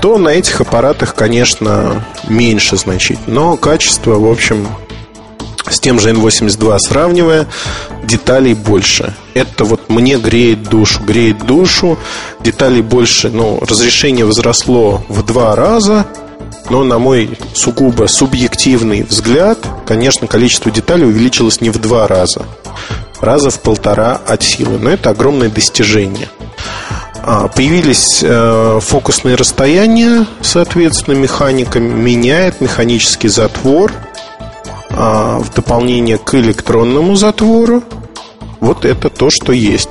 то 0.02 0.18
на 0.18 0.30
этих 0.30 0.62
аппаратах, 0.62 1.16
конечно, 1.16 2.06
меньше 2.28 2.78
значительно. 2.78 3.34
Но 3.34 3.58
качество, 3.58 4.16
в 4.16 4.30
общем, 4.30 4.68
с 5.72 5.80
тем 5.80 6.00
же 6.00 6.12
N82 6.12 6.78
сравнивая, 6.80 7.48
деталей 8.04 8.54
больше. 8.54 9.16
Это 9.34 9.64
вот 9.64 9.90
мне 9.90 10.18
греет 10.18 10.64
душу. 10.64 11.02
Греет 11.04 11.46
душу, 11.46 11.98
деталей 12.42 12.82
больше, 12.82 13.30
ну, 13.30 13.60
разрешение 13.62 14.26
возросло 14.26 15.04
в 15.08 15.24
два 15.24 15.56
раза– 15.56 16.06
но 16.72 16.86
на 16.86 17.00
мой 17.00 17.38
сугубо 17.54 18.08
субъективный 18.08 19.04
взгляд, 19.04 19.58
конечно, 19.86 20.28
количество 20.28 20.72
деталей 20.72 21.06
увеличилось 21.06 21.60
не 21.60 21.70
в 21.70 21.80
два 21.80 22.08
раза, 22.08 22.46
раза 23.20 23.50
в 23.50 23.60
полтора 23.60 24.20
от 24.26 24.42
силы. 24.42 24.78
Но 24.80 24.90
это 24.90 25.10
огромное 25.10 25.50
достижение. 25.50 26.30
А, 27.24 27.50
появились 27.50 28.22
э, 28.24 28.80
фокусные 28.82 29.36
расстояния, 29.36 30.26
соответственно, 30.42 31.16
механика 31.16 31.80
меняет 31.80 32.62
механический 32.62 33.28
затвор 33.28 33.92
а, 34.94 35.40
в 35.40 35.54
дополнение 35.54 36.18
к 36.18 36.36
электронному 36.36 37.16
затвору. 37.16 37.84
Вот 38.60 38.86
это 38.86 39.10
то, 39.10 39.30
что 39.30 39.52
есть. 39.52 39.90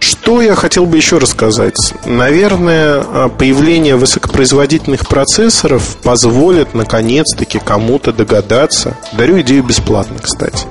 Что 0.00 0.42
я 0.42 0.54
хотел 0.54 0.86
бы 0.86 0.96
еще 0.96 1.18
рассказать? 1.18 1.94
Наверное, 2.04 3.02
а, 3.02 3.28
появление 3.28 3.96
высокопроизводительных 3.96 5.06
процессоров 5.08 5.96
позволит 6.02 6.74
наконец-таки 6.74 7.58
кому-то 7.58 8.12
догадаться, 8.12 8.96
дарю 9.12 9.40
идею 9.40 9.64
бесплатно, 9.64 10.18
кстати, 10.20 10.66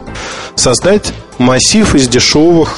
создать 0.56 1.14
массив 1.38 1.96
из 1.96 2.08
дешевых 2.08 2.76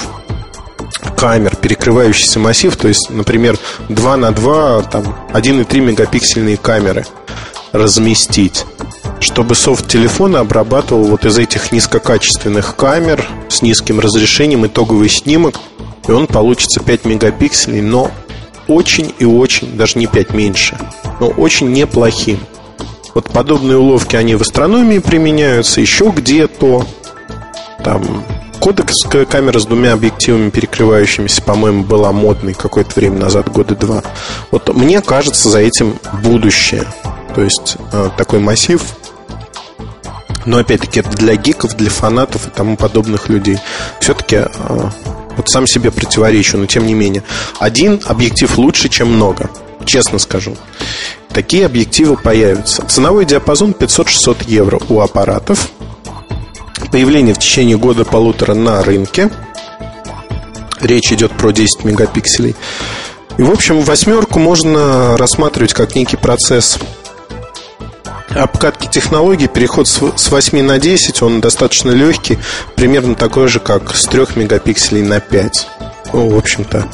камер, 1.18 1.56
перекрывающийся 1.56 2.40
массив, 2.40 2.76
то 2.76 2.88
есть, 2.88 3.10
например, 3.10 3.58
2 3.90 4.18
на 4.18 4.32
2, 4.32 4.84
там, 4.84 5.16
1,3 5.34 5.80
мегапиксельные 5.82 6.58
камеры 6.58 7.06
разместить, 7.72 8.66
чтобы 9.20 9.56
софт 9.56 9.88
телефона 9.88 10.40
обрабатывал 10.40 11.06
вот 11.06 11.26
из 11.26 11.38
этих 11.38 11.72
низкокачественных 11.72 12.76
камер 12.76 13.26
с 13.50 13.62
низким 13.62 14.00
разрешением 14.00 14.66
итоговый 14.66 15.10
снимок, 15.10 15.56
и 16.08 16.12
он 16.12 16.28
получится 16.28 16.80
5 16.80 17.06
мегапикселей, 17.06 17.82
но 17.82 18.12
очень 18.68 19.14
и 19.20 19.26
очень, 19.26 19.76
даже 19.76 20.00
не 20.00 20.08
5 20.08 20.34
меньше, 20.34 20.78
но 21.20 21.28
очень 21.28 21.72
неплохим. 21.72 22.40
Вот 23.14 23.26
подобные 23.26 23.78
уловки, 23.78 24.16
они 24.16 24.36
в 24.36 24.42
астрономии 24.42 25.00
применяются, 25.00 25.82
еще 25.82 26.14
где-то. 26.16 26.86
Там 27.84 28.24
кодекская 28.60 29.26
камера 29.26 29.60
с 29.60 29.66
двумя 29.66 29.94
объективами 29.94 30.50
перекрывающимися, 30.50 31.42
по-моему, 31.42 31.84
была 31.84 32.12
модной 32.12 32.54
какое-то 32.54 32.92
время 32.96 33.18
назад, 33.18 33.52
года 33.52 33.76
два. 33.76 34.04
Вот 34.52 34.74
мне 34.76 35.02
кажется, 35.02 35.50
за 35.50 35.60
этим 35.60 35.98
будущее. 36.24 36.86
То 37.34 37.42
есть 37.44 37.78
э, 37.92 38.10
такой 38.18 38.40
массив 38.40 38.82
но 40.46 40.58
опять-таки 40.58 41.02
это 41.02 41.10
для 41.12 41.36
гиков, 41.36 41.76
для 41.76 41.90
фанатов 41.90 42.48
и 42.48 42.50
тому 42.50 42.78
подобных 42.78 43.30
людей. 43.30 43.58
Все-таки 44.00 44.38
э, 44.38 44.90
вот 45.38 45.50
сам 45.50 45.68
себе 45.68 45.92
противоречу, 45.92 46.58
но 46.58 46.66
тем 46.66 46.86
не 46.86 46.94
менее. 46.94 47.24
Один 47.60 48.02
объектив 48.06 48.58
лучше, 48.58 48.90
чем 48.90 49.14
много. 49.14 49.50
Честно 49.86 50.20
скажу. 50.20 50.58
Такие 51.30 51.66
объективы 51.66 52.18
появятся. 52.18 52.86
Ценовой 52.86 53.26
диапазон 53.26 53.72
500-600 53.72 54.44
евро 54.48 54.80
у 54.90 55.00
аппаратов. 55.00 55.70
Появление 56.92 57.34
в 57.34 57.40
течение 57.40 57.78
года-полутора 57.78 58.56
на 58.56 58.84
рынке. 58.84 59.30
Речь 60.82 61.12
идет 61.12 61.32
про 61.32 61.52
10 61.52 61.84
мегапикселей. 61.84 62.56
И, 63.38 63.44
в 63.44 63.52
общем, 63.52 63.82
восьмерку 63.82 64.40
можно 64.40 65.16
рассматривать 65.18 65.74
как 65.74 65.96
некий 65.96 66.18
процесс 66.18 66.78
обкатки 68.36 68.88
технологий, 68.88 69.48
переход 69.48 69.88
с 69.88 70.32
8 70.32 70.62
на 70.62 70.80
10, 70.80 71.22
он 71.22 71.42
достаточно 71.42 71.92
легкий, 71.92 72.38
примерно 72.76 73.16
такой 73.16 73.48
же, 73.48 73.60
как 73.60 73.96
с 73.96 74.06
3 74.06 74.28
мегапикселей 74.36 75.02
на 75.02 75.20
5. 75.20 75.68
Ну, 76.14 76.30
в 76.30 76.38
общем-то, 76.38 76.88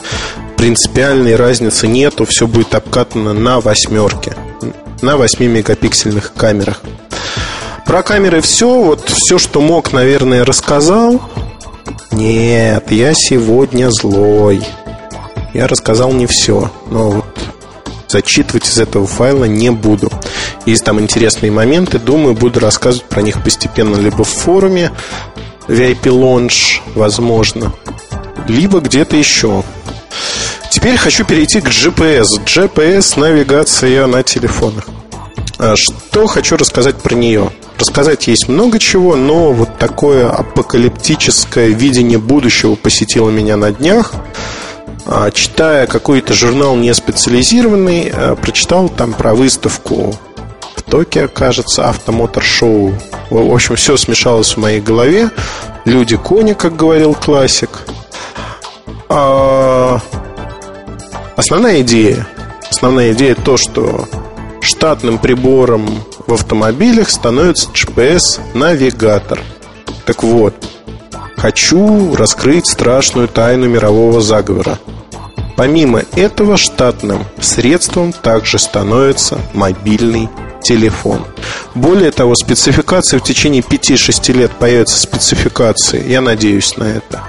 принципиальной 0.58 1.36
разницы 1.36 1.88
нету, 1.88 2.26
все 2.26 2.48
будет 2.48 2.76
обкатано 2.76 3.34
на 3.34 3.60
восьмерке, 3.60 4.36
на 5.02 5.18
8 5.18 5.46
мегапиксельных 5.46 6.34
камерах. 6.34 6.82
Про 7.86 8.02
камеры 8.02 8.42
все, 8.42 8.68
вот 8.82 9.10
все, 9.10 9.38
что 9.38 9.62
мог, 9.62 9.94
наверное, 9.94 10.44
рассказал. 10.44 11.22
Нет, 12.12 12.92
я 12.92 13.14
сегодня 13.14 13.90
злой. 13.92 14.64
Я 15.54 15.68
рассказал 15.68 16.12
не 16.12 16.26
все, 16.26 16.72
но 16.90 17.12
вот 17.12 17.26
зачитывать 18.08 18.68
из 18.68 18.80
этого 18.80 19.06
файла 19.06 19.46
не 19.46 19.70
буду. 19.70 20.10
Есть 20.66 20.84
там 20.84 21.00
интересные 21.00 21.52
моменты, 21.52 22.00
думаю, 22.00 22.34
буду 22.34 22.60
рассказывать 22.60 23.08
про 23.08 23.22
них 23.22 23.44
постепенно 23.44 23.98
либо 23.98 24.24
в 24.24 24.30
форуме 24.30 24.92
VIP 25.68 26.04
Launch, 26.06 26.82
возможно, 26.96 27.74
либо 28.48 28.80
где-то 28.80 29.16
еще. 29.16 29.64
Теперь 30.72 30.98
хочу 30.98 31.24
перейти 31.24 31.62
к 31.62 31.68
GPS. 31.68 32.26
GPS 32.46 33.20
навигация 33.20 34.08
на 34.08 34.24
телефонах. 34.24 34.86
А 35.58 35.76
что 35.76 36.28
хочу 36.28 36.58
рассказать 36.58 36.98
про 36.98 37.16
нее? 37.16 37.52
Рассказать 37.80 38.28
есть 38.28 38.48
много 38.48 38.80
чего, 38.80 39.16
но 39.16 39.52
вот 39.52 39.78
такое 39.78 40.30
апокалиптическое 40.30 41.68
видение 41.68 42.18
будущего 42.18 42.76
посетило 42.76 43.30
меня 43.30 43.56
на 43.56 43.72
днях. 43.72 44.14
А, 45.06 45.30
читая 45.32 45.86
какой-то 45.88 46.34
журнал 46.34 46.76
не 46.76 46.94
специализированный, 46.94 48.12
а, 48.14 48.36
прочитал 48.36 48.90
там 48.90 49.14
про 49.14 49.36
выставку 49.36 50.16
в 50.96 51.00
Токио, 51.00 51.28
кажется, 51.28 51.90
автомотор-шоу. 51.90 52.94
В 53.30 53.54
общем, 53.54 53.76
все 53.76 53.98
смешалось 53.98 54.56
в 54.56 54.60
моей 54.60 54.80
голове. 54.80 55.30
Люди 55.84 56.16
кони, 56.16 56.54
как 56.54 56.76
говорил 56.76 57.14
классик. 57.14 57.82
А, 59.10 60.00
Основная 61.36 61.82
идея, 61.82 62.26
основная 62.72 63.12
идея 63.12 63.36
то, 63.36 63.58
что 63.58 64.08
штатным 64.62 65.18
прибором 65.18 65.86
в 66.28 66.34
автомобилях 66.34 67.10
становится 67.10 67.70
GPS-навигатор. 67.72 69.42
Так 70.06 70.24
вот, 70.24 70.54
хочу 71.36 72.16
раскрыть 72.16 72.68
страшную 72.68 73.28
тайну 73.28 73.68
мирового 73.68 74.22
заговора. 74.22 74.80
Помимо 75.56 76.04
этого, 76.16 76.58
штатным 76.58 77.26
средством 77.40 78.12
также 78.12 78.60
становится 78.60 79.40
мобильный 79.54 80.30
телефон. 80.62 81.26
Более 81.76 82.12
того, 82.12 82.36
спецификации 82.36 83.18
в 83.18 83.24
течение 83.24 83.62
5-6 83.62 84.34
лет 84.34 84.52
появятся 84.52 85.00
спецификации. 85.00 86.04
Я 86.08 86.22
надеюсь 86.22 86.76
на 86.78 86.84
это 86.86 87.24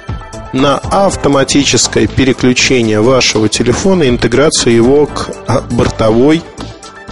на 0.53 0.79
автоматическое 0.79 2.07
переключение 2.07 3.01
вашего 3.01 3.49
телефона, 3.49 4.09
интеграцию 4.09 4.75
его 4.75 5.07
к 5.07 5.31
а, 5.47 5.61
бортовой 5.61 6.43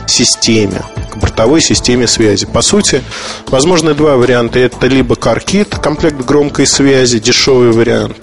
системе, 0.07 0.83
к 1.13 1.19
бортовой 1.19 1.61
системе 1.61 2.07
связи. 2.07 2.47
По 2.47 2.63
сути, 2.63 3.03
возможны 3.49 3.95
два 3.95 4.17
варианта. 4.17 4.59
Это 4.59 4.87
либо 4.87 5.15
CarKit, 5.15 5.79
комплект 5.81 6.25
громкой 6.25 6.67
связи, 6.67 7.19
дешевый 7.19 7.73
вариант. 7.73 8.17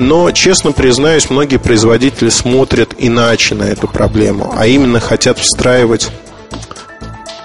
Но, 0.00 0.30
честно 0.30 0.70
признаюсь, 0.70 1.28
многие 1.28 1.56
производители 1.56 2.28
смотрят 2.28 2.94
иначе 2.98 3.56
на 3.56 3.64
эту 3.64 3.88
проблему, 3.88 4.54
а 4.56 4.68
именно 4.68 5.00
хотят 5.00 5.38
встраивать 5.38 6.08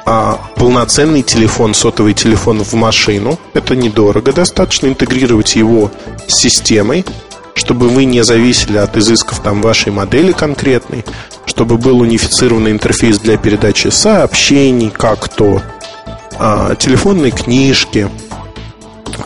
а 0.06 0.40
полноценный 0.56 1.24
телефон, 1.24 1.74
сотовый 1.74 2.14
телефон 2.14 2.64
в 2.64 2.74
машину. 2.74 3.40
Это 3.56 3.76
недорого, 3.76 4.34
достаточно 4.34 4.86
интегрировать 4.86 5.56
его 5.56 5.90
с 6.28 6.36
системой, 6.36 7.06
чтобы 7.56 7.90
вы 7.90 8.06
не 8.06 8.24
зависели 8.24 8.78
от 8.78 8.98
изысков 8.98 9.40
там 9.40 9.64
вашей 9.64 9.92
модели 9.92 10.32
конкретной, 10.32 11.06
чтобы 11.48 11.80
был 11.80 12.02
унифицированный 12.02 12.70
интерфейс 12.70 13.18
для 13.18 13.38
передачи 13.38 13.88
сообщений, 13.88 14.92
как 14.92 15.28
то, 15.28 15.60
а, 16.38 16.76
телефонной 16.76 17.32
книжки, 17.32 18.10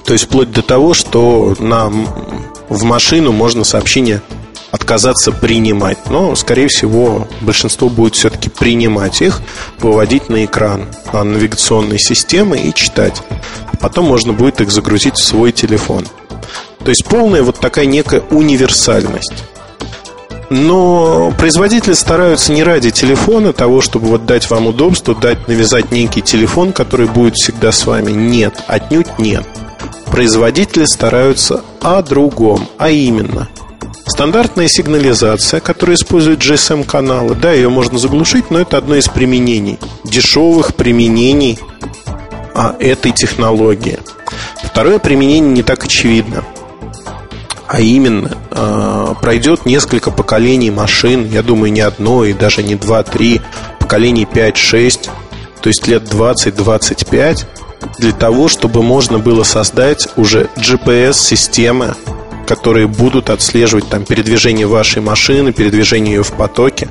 то 0.06 0.14
есть 0.14 0.26
вплоть 0.26 0.52
до 0.52 0.62
того, 0.62 0.94
что 0.94 1.56
на, 1.60 1.92
в 2.70 2.84
машину 2.84 3.32
можно 3.32 3.64
сообщение 3.64 4.22
отказаться 4.72 5.32
принимать. 5.32 5.98
Но, 6.10 6.36
скорее 6.36 6.68
всего, 6.68 7.28
большинство 7.42 7.90
будет 7.90 8.16
все-таки 8.16 8.50
принимать 8.50 9.22
их, 9.22 9.42
выводить 9.80 10.30
на 10.30 10.46
экран 10.46 10.88
навигационной 11.14 12.00
системы 12.00 12.58
и 12.58 12.74
читать. 12.74 13.22
Потом 13.80 14.06
можно 14.06 14.34
будет 14.34 14.62
их 14.62 14.72
загрузить 14.72 15.16
в 15.16 15.24
свой 15.24 15.52
телефон. 15.52 16.06
То 16.84 16.90
есть 16.90 17.06
полная 17.06 17.44
вот 17.44 17.60
такая 17.60 17.86
некая 17.86 18.22
универсальность. 18.30 19.44
Но 20.50 21.34
производители 21.38 21.94
стараются 21.94 22.54
не 22.54 22.64
ради 22.64 22.90
телефона, 22.92 23.52
того, 23.52 23.82
чтобы 23.82 24.08
вот 24.08 24.26
дать 24.26 24.50
вам 24.50 24.68
удобство, 24.68 25.14
дать 25.14 25.48
навязать 25.50 25.92
некий 25.92 26.22
телефон, 26.22 26.72
который 26.72 27.08
будет 27.08 27.36
всегда 27.36 27.74
с 27.74 27.86
вами. 27.86 28.12
Нет, 28.12 28.64
отнюдь 28.68 29.20
нет. 29.20 29.46
Производители 30.12 30.86
стараются 30.86 31.64
о 31.82 32.02
другом, 32.02 32.68
а 32.78 32.90
именно– 32.90 33.50
Стандартная 34.08 34.70
сигнализация, 34.70 35.60
которая 35.60 35.98
использует 35.98 36.40
GSM-каналы, 36.40 37.36
да, 37.36 37.52
ее 37.52 37.70
можно 37.70 38.00
заглушить, 38.00 38.50
но 38.50 38.60
это 38.60 38.78
одно 38.78 38.96
из 38.96 39.10
применений, 39.10 39.78
дешевых 40.06 40.76
применений 40.76 41.60
а, 42.56 42.76
этой 42.80 43.12
технологии. 43.12 44.00
Второе 44.64 45.00
применение 45.00 45.52
не 45.52 45.62
так 45.62 45.84
очевидно. 45.84 46.46
А 47.68 47.82
именно, 47.82 48.32
э, 48.50 49.14
пройдет 49.22 49.66
несколько 49.66 50.10
поколений 50.10 50.72
машин, 50.72 51.30
я 51.30 51.44
думаю, 51.44 51.74
не 51.74 51.82
одно 51.82 52.24
и 52.24 52.32
даже 52.32 52.64
не 52.64 52.76
два, 52.76 53.04
три, 53.04 53.42
поколений 53.78 54.24
5-6, 54.24 55.10
то 55.62 55.68
есть 55.68 55.86
лет 55.86 56.04
20-25, 56.04 57.46
для 57.98 58.12
того, 58.12 58.48
чтобы 58.48 58.84
можно 58.84 59.20
было 59.20 59.44
создать 59.44 60.08
уже 60.16 60.50
GPS-системы, 60.56 61.96
которые 62.48 62.88
будут 62.88 63.30
отслеживать 63.30 63.90
там 63.90 64.06
передвижение 64.06 64.68
вашей 64.68 65.02
машины, 65.02 65.52
передвижение 65.52 66.16
ее 66.16 66.24
в 66.24 66.32
потоке. 66.34 66.88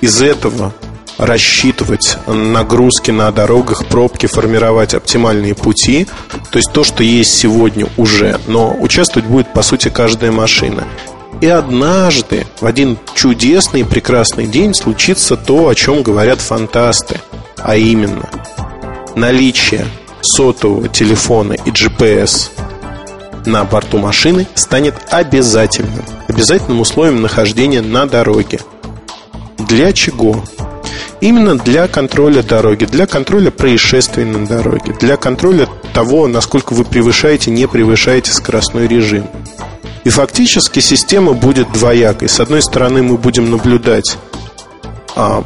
Из 0.00 0.20
этого 0.20 0.72
рассчитывать 1.18 2.16
нагрузки 2.26 3.10
на 3.10 3.30
дорогах, 3.32 3.86
пробки, 3.86 4.26
формировать 4.26 4.94
оптимальные 4.94 5.54
пути. 5.54 6.06
То 6.50 6.58
есть 6.58 6.72
то, 6.72 6.84
что 6.84 7.02
есть 7.02 7.34
сегодня 7.34 7.86
уже, 7.96 8.38
но 8.46 8.74
участвовать 8.78 9.28
будет, 9.28 9.52
по 9.52 9.62
сути, 9.62 9.88
каждая 9.88 10.32
машина. 10.32 10.84
И 11.40 11.46
однажды, 11.46 12.46
в 12.60 12.66
один 12.66 12.98
чудесный 13.14 13.80
и 13.80 13.84
прекрасный 13.84 14.46
день, 14.46 14.74
случится 14.74 15.36
то, 15.36 15.68
о 15.68 15.74
чем 15.74 16.02
говорят 16.02 16.40
фантасты. 16.40 17.20
А 17.58 17.76
именно, 17.76 18.28
наличие 19.14 19.86
сотового 20.22 20.88
телефона 20.88 21.52
и 21.52 21.70
GPS 21.70 22.50
на 23.46 23.64
борту 23.64 23.98
машины 23.98 24.46
станет 24.54 24.94
обязательным. 25.10 26.04
обязательным 26.28 26.80
условием 26.80 27.22
нахождения 27.22 27.80
на 27.80 28.06
дороге. 28.06 28.60
Для 29.58 29.92
чего? 29.92 30.44
Именно 31.20 31.58
для 31.58 31.88
контроля 31.88 32.42
дороги, 32.42 32.84
для 32.84 33.06
контроля 33.06 33.50
происшествий 33.50 34.24
на 34.24 34.46
дороге, 34.46 34.94
для 35.00 35.16
контроля 35.16 35.68
того, 35.92 36.28
насколько 36.28 36.74
вы 36.74 36.84
превышаете, 36.84 37.50
не 37.50 37.66
превышаете 37.66 38.30
скоростной 38.32 38.86
режим. 38.86 39.26
И 40.04 40.10
фактически 40.10 40.78
система 40.80 41.32
будет 41.32 41.72
двоякой. 41.72 42.28
С 42.28 42.38
одной 42.38 42.62
стороны, 42.62 43.02
мы 43.02 43.16
будем 43.16 43.50
наблюдать, 43.50 44.16
а, 45.16 45.42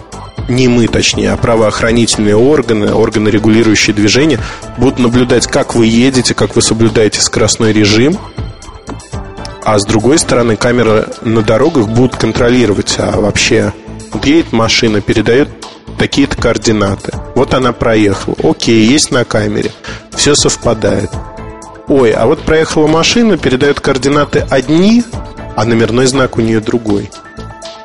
не 0.48 0.68
мы 0.68 0.88
точнее, 0.88 1.32
а 1.32 1.36
правоохранительные 1.36 2.36
органы, 2.36 2.92
органы, 2.92 3.28
регулирующие 3.28 3.94
движение, 3.94 4.38
будут 4.78 4.98
наблюдать, 4.98 5.46
как 5.46 5.74
вы 5.74 5.86
едете, 5.86 6.34
как 6.34 6.56
вы 6.56 6.62
соблюдаете 6.62 7.20
скоростной 7.20 7.72
режим. 7.72 8.18
А 9.64 9.78
с 9.78 9.84
другой 9.84 10.18
стороны, 10.18 10.56
камеры 10.56 11.06
на 11.22 11.42
дорогах 11.42 11.88
будут 11.88 12.16
контролировать, 12.16 12.96
а 12.98 13.20
вообще 13.20 13.72
едет 14.24 14.52
машина, 14.52 15.00
передает 15.00 15.48
такие-то 15.98 16.36
координаты. 16.36 17.12
Вот 17.34 17.54
она 17.54 17.72
проехала. 17.72 18.36
Окей, 18.42 18.84
есть 18.84 19.10
на 19.10 19.24
камере. 19.24 19.70
Все 20.10 20.34
совпадает. 20.34 21.10
Ой, 21.88 22.10
а 22.12 22.26
вот 22.26 22.42
проехала 22.42 22.86
машина, 22.86 23.36
передает 23.36 23.80
координаты 23.80 24.46
одни, 24.50 25.04
а 25.56 25.64
номерной 25.64 26.06
знак 26.06 26.38
у 26.38 26.40
нее 26.40 26.60
другой. 26.60 27.10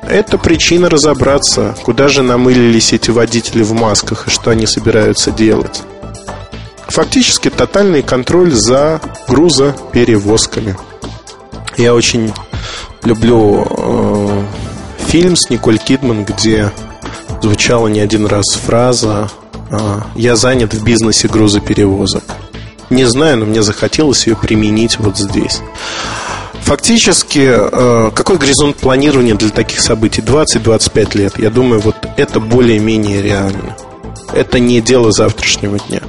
Это 0.10 0.38
причина 0.38 0.90
разобраться, 0.90 1.76
куда 1.84 2.08
же 2.08 2.24
намылились 2.24 2.94
эти 2.94 3.12
водители 3.12 3.62
в 3.62 3.74
масках 3.74 4.28
и 4.28 4.32
что 4.32 4.52
они 4.52 4.66
собираются 4.66 5.32
делать. 5.32 5.82
Фактически 6.88 7.50
тотальный 7.50 8.02
контроль 8.02 8.52
за 8.52 9.02
грузоперевозками. 9.28 10.78
Я 11.76 11.94
очень 11.94 12.34
люблю 13.04 13.68
э, 13.70 14.44
фильм 15.08 15.36
с 15.36 15.50
Николь 15.50 15.78
Кидман, 15.78 16.24
где 16.24 16.72
звучала 17.42 17.88
не 17.88 18.00
один 18.00 18.26
раз 18.26 18.46
фраза 18.56 19.30
а, 19.70 20.08
«Я 20.16 20.36
занят 20.36 20.74
в 20.74 20.84
бизнесе 20.84 21.28
грузоперевозок». 21.28 22.24
Не 22.90 23.04
знаю, 23.06 23.38
но 23.38 23.46
мне 23.46 23.62
захотелось 23.62 24.26
ее 24.28 24.38
применить 24.38 24.98
вот 25.00 25.18
здесь. 25.18 25.62
Фактически, 26.68 27.48
э, 27.50 28.12
какой 28.14 28.38
горизонт 28.38 28.76
планирования 28.76 29.36
для 29.36 29.52
таких 29.52 29.80
событий? 29.80 30.22
20-25 30.22 31.16
лет. 31.16 31.40
Я 31.40 31.50
думаю, 31.50 31.80
вот 31.80 31.96
это 32.18 32.42
более-менее 32.42 33.22
реально. 33.22 33.78
Это 34.34 34.60
не 34.60 34.82
дело 34.82 35.14
завтрашнего 35.14 35.80
дня. 35.80 36.02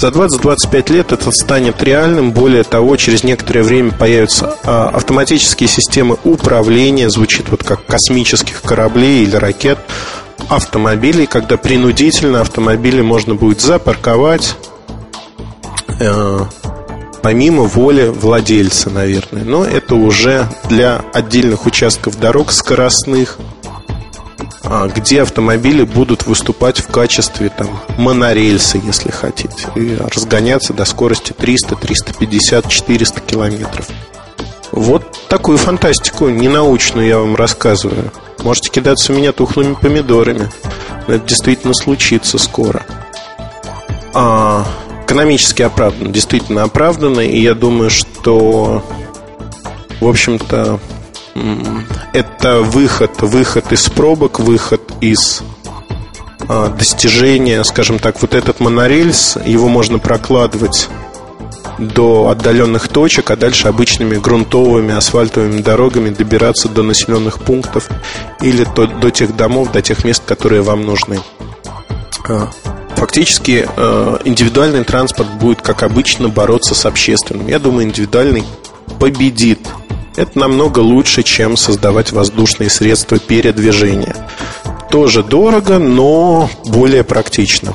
За 0.00 0.08
20-25 0.08 0.92
лет 0.92 1.12
это 1.12 1.30
станет 1.30 1.80
реальным. 1.84 2.32
Более 2.32 2.64
того, 2.64 2.96
через 2.96 3.22
некоторое 3.22 3.62
время 3.62 3.92
появятся 3.92 4.56
а, 4.64 4.88
автоматические 4.88 5.68
системы 5.68 6.18
управления, 6.24 7.08
звучит 7.08 7.48
вот 7.50 7.62
как 7.62 7.86
космических 7.86 8.60
кораблей 8.62 9.22
или 9.22 9.36
ракет, 9.36 9.78
автомобилей, 10.48 11.26
когда 11.26 11.56
принудительно 11.56 12.40
автомобили 12.40 13.02
можно 13.02 13.36
будет 13.36 13.60
запарковать 13.60 14.56
э, 16.00 16.40
помимо 17.22 17.62
воли 17.62 18.08
владельца, 18.08 18.90
наверное. 18.90 19.44
Но 19.44 19.64
это 19.64 19.94
уже 19.94 20.48
для 20.68 21.02
отдельных 21.12 21.66
участков 21.66 22.18
дорог 22.18 22.52
скоростных, 22.52 23.38
а, 24.64 24.88
где 24.88 25.22
автомобили 25.22 25.84
будут 25.84 26.26
выступать 26.26 26.80
в 26.80 26.88
качестве 26.88 27.48
там, 27.48 27.80
монорельса, 27.96 28.78
если 28.78 29.10
хотите, 29.10 29.68
и 29.74 29.96
разгоняться 29.96 30.72
до 30.72 30.84
скорости 30.84 31.32
300, 31.32 31.76
350, 31.76 32.68
400 32.68 33.20
километров. 33.20 33.88
Вот 34.72 35.04
такую 35.28 35.58
фантастику 35.58 36.28
ненаучную 36.28 37.06
я 37.06 37.18
вам 37.18 37.36
рассказываю. 37.36 38.10
Можете 38.42 38.70
кидаться 38.70 39.12
в 39.12 39.16
меня 39.16 39.32
тухлыми 39.32 39.74
помидорами. 39.74 40.50
Но 41.06 41.14
это 41.14 41.26
действительно 41.26 41.74
случится 41.74 42.38
скоро. 42.38 42.84
А, 44.14 44.66
экономически 45.12 45.60
оправданно, 45.60 46.08
действительно 46.10 46.62
оправданно. 46.62 47.20
И 47.20 47.38
я 47.38 47.54
думаю, 47.54 47.90
что, 47.90 48.82
в 50.00 50.08
общем-то, 50.08 50.80
это 52.14 52.60
выход, 52.60 53.20
выход 53.20 53.72
из 53.72 53.90
пробок, 53.90 54.40
выход 54.40 54.80
из 55.02 55.42
а, 56.48 56.68
достижения, 56.68 57.62
скажем 57.64 57.98
так, 57.98 58.22
вот 58.22 58.34
этот 58.34 58.60
монорельс, 58.60 59.36
его 59.44 59.68
можно 59.68 59.98
прокладывать 59.98 60.88
до 61.78 62.28
отдаленных 62.28 62.88
точек, 62.88 63.30
а 63.30 63.36
дальше 63.36 63.68
обычными 63.68 64.16
грунтовыми 64.16 64.94
асфальтовыми 64.94 65.60
дорогами 65.60 66.08
добираться 66.08 66.70
до 66.70 66.82
населенных 66.82 67.38
пунктов 67.38 67.90
или 68.40 68.64
до, 68.64 68.86
до 68.86 69.10
тех 69.10 69.36
домов, 69.36 69.72
до 69.72 69.82
тех 69.82 70.04
мест, 70.04 70.22
которые 70.24 70.62
вам 70.62 70.86
нужны. 70.86 71.20
А, 72.28 72.48
фактически 73.02 73.66
э, 73.66 74.18
индивидуальный 74.24 74.84
транспорт 74.84 75.28
будет, 75.40 75.60
как 75.60 75.82
обычно, 75.82 76.28
бороться 76.28 76.76
с 76.76 76.86
общественным. 76.86 77.48
Я 77.48 77.58
думаю, 77.58 77.88
индивидуальный 77.88 78.44
победит. 79.00 79.58
Это 80.14 80.38
намного 80.38 80.78
лучше, 80.78 81.24
чем 81.24 81.56
создавать 81.56 82.12
воздушные 82.12 82.70
средства 82.70 83.18
передвижения. 83.18 84.14
Тоже 84.88 85.24
дорого, 85.24 85.80
но 85.80 86.48
более 86.66 87.02
практично. 87.02 87.74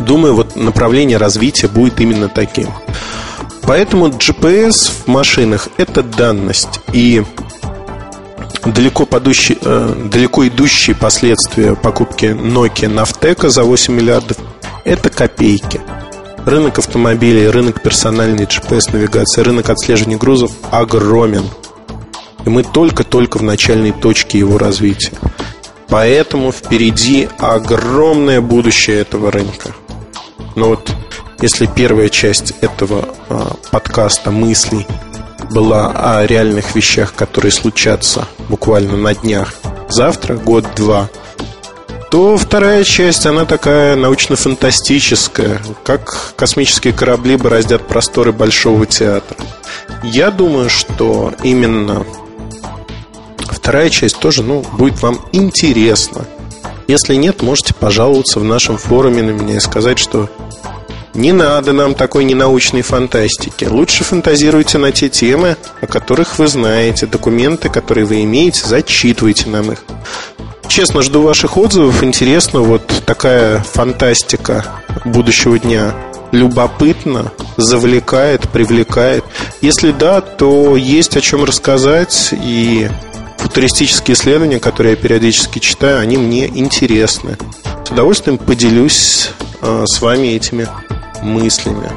Думаю, 0.00 0.34
вот 0.34 0.56
направление 0.56 1.18
развития 1.18 1.68
будет 1.68 2.00
именно 2.00 2.30
таким. 2.30 2.68
Поэтому 3.64 4.08
GPS 4.08 4.90
в 5.04 5.08
машинах– 5.08 5.68
это 5.76 6.02
данность. 6.02 6.80
И 6.94 7.22
далеко, 8.72 9.06
подущий, 9.06 9.58
э, 9.60 10.08
далеко 10.12 10.46
идущие 10.46 10.96
последствия 10.96 11.74
покупки 11.74 12.26
Nokia 12.26 12.92
Navteca 12.92 13.48
за 13.48 13.64
8 13.64 13.94
миллиардов– 13.94 14.36
это 14.84 15.10
копейки. 15.10 15.80
Рынок 16.46 16.78
автомобилей, 16.78 17.48
рынок 17.48 17.82
персональной 17.82 18.44
GPS-навигации, 18.44 19.42
рынок 19.42 19.68
отслеживания 19.68 20.16
грузов 20.16 20.52
огромен. 20.70 21.44
И 22.44 22.48
мы 22.48 22.62
только-только 22.62 23.38
в 23.38 23.42
начальной 23.42 23.92
точке 23.92 24.38
его 24.38 24.56
развития. 24.56 25.12
Поэтому 25.88 26.52
впереди 26.52 27.28
огромное 27.38 28.40
будущее 28.40 29.00
этого 29.00 29.30
рынка. 29.30 29.74
Но 30.56 30.68
вот 30.68 30.90
если 31.42 31.66
первая 31.66 32.08
часть 32.08 32.54
этого 32.60 33.08
а, 33.28 33.54
подкаста 33.70 34.30
мыслей 34.30 34.86
была 35.46 35.92
о 35.94 36.26
реальных 36.26 36.74
вещах, 36.74 37.14
которые 37.14 37.52
случатся 37.52 38.26
буквально 38.48 38.96
на 38.96 39.14
днях, 39.14 39.54
завтра, 39.88 40.36
год-два, 40.36 41.08
то 42.10 42.36
вторая 42.36 42.82
часть, 42.82 43.24
она 43.24 43.44
такая 43.44 43.94
научно-фантастическая, 43.94 45.60
как 45.84 46.34
космические 46.36 46.92
корабли 46.92 47.36
бороздят 47.36 47.86
просторы 47.86 48.32
Большого 48.32 48.84
театра. 48.84 49.36
Я 50.02 50.32
думаю, 50.32 50.68
что 50.68 51.32
именно 51.44 52.04
вторая 53.38 53.90
часть 53.90 54.18
тоже 54.18 54.42
ну, 54.42 54.64
будет 54.72 55.00
вам 55.02 55.20
интересна. 55.30 56.24
Если 56.88 57.14
нет, 57.14 57.42
можете 57.42 57.74
пожаловаться 57.74 58.40
в 58.40 58.44
нашем 58.44 58.76
форуме 58.76 59.22
на 59.22 59.30
меня 59.30 59.56
и 59.56 59.60
сказать, 59.60 60.00
что 60.00 60.28
не 61.14 61.32
надо 61.32 61.72
нам 61.72 61.94
такой 61.94 62.24
ненаучной 62.24 62.82
фантастики. 62.82 63.64
Лучше 63.64 64.04
фантазируйте 64.04 64.78
на 64.78 64.92
те 64.92 65.08
темы, 65.08 65.56
о 65.80 65.86
которых 65.86 66.38
вы 66.38 66.48
знаете, 66.48 67.06
документы, 67.06 67.68
которые 67.68 68.04
вы 68.04 68.22
имеете, 68.22 68.66
зачитывайте 68.66 69.48
нам 69.48 69.72
их. 69.72 69.84
Честно, 70.68 71.02
жду 71.02 71.22
ваших 71.22 71.56
отзывов. 71.56 72.04
Интересно, 72.04 72.60
вот 72.60 72.86
такая 73.04 73.58
фантастика 73.60 74.64
будущего 75.04 75.58
дня 75.58 75.94
любопытно, 76.30 77.32
завлекает, 77.56 78.48
привлекает. 78.48 79.24
Если 79.60 79.90
да, 79.90 80.20
то 80.20 80.76
есть 80.76 81.16
о 81.16 81.20
чем 81.20 81.44
рассказать, 81.44 82.32
и 82.32 82.88
футуристические 83.38 84.14
исследования, 84.14 84.60
которые 84.60 84.92
я 84.92 84.96
периодически 84.96 85.58
читаю, 85.58 85.98
они 85.98 86.16
мне 86.16 86.46
интересны. 86.46 87.36
С 87.84 87.90
удовольствием 87.90 88.38
поделюсь 88.38 89.30
э, 89.62 89.84
с 89.86 90.00
вами 90.00 90.28
этими 90.28 90.68
мыслями. 91.22 91.90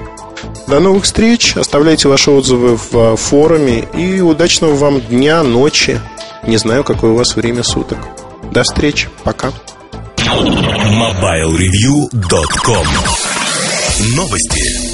До 0.68 0.80
новых 0.80 1.04
встреч. 1.04 1.58
Оставляйте 1.58 2.08
ваши 2.08 2.32
отзывы 2.32 2.78
в 2.78 2.94
э, 2.94 3.16
форуме. 3.16 3.88
И 3.94 4.22
удачного 4.22 4.76
вам 4.76 5.02
дня, 5.02 5.44
ночи. 5.44 6.00
Не 6.46 6.58
знаю, 6.58 6.84
какое 6.84 7.12
у 7.12 7.16
вас 7.16 7.36
время 7.36 7.64
суток. 7.64 8.00
До 8.52 8.64
встречи. 8.64 9.08
Пока. 9.24 9.52
MobileReview.com 10.18 12.88
Новости. 14.16 14.93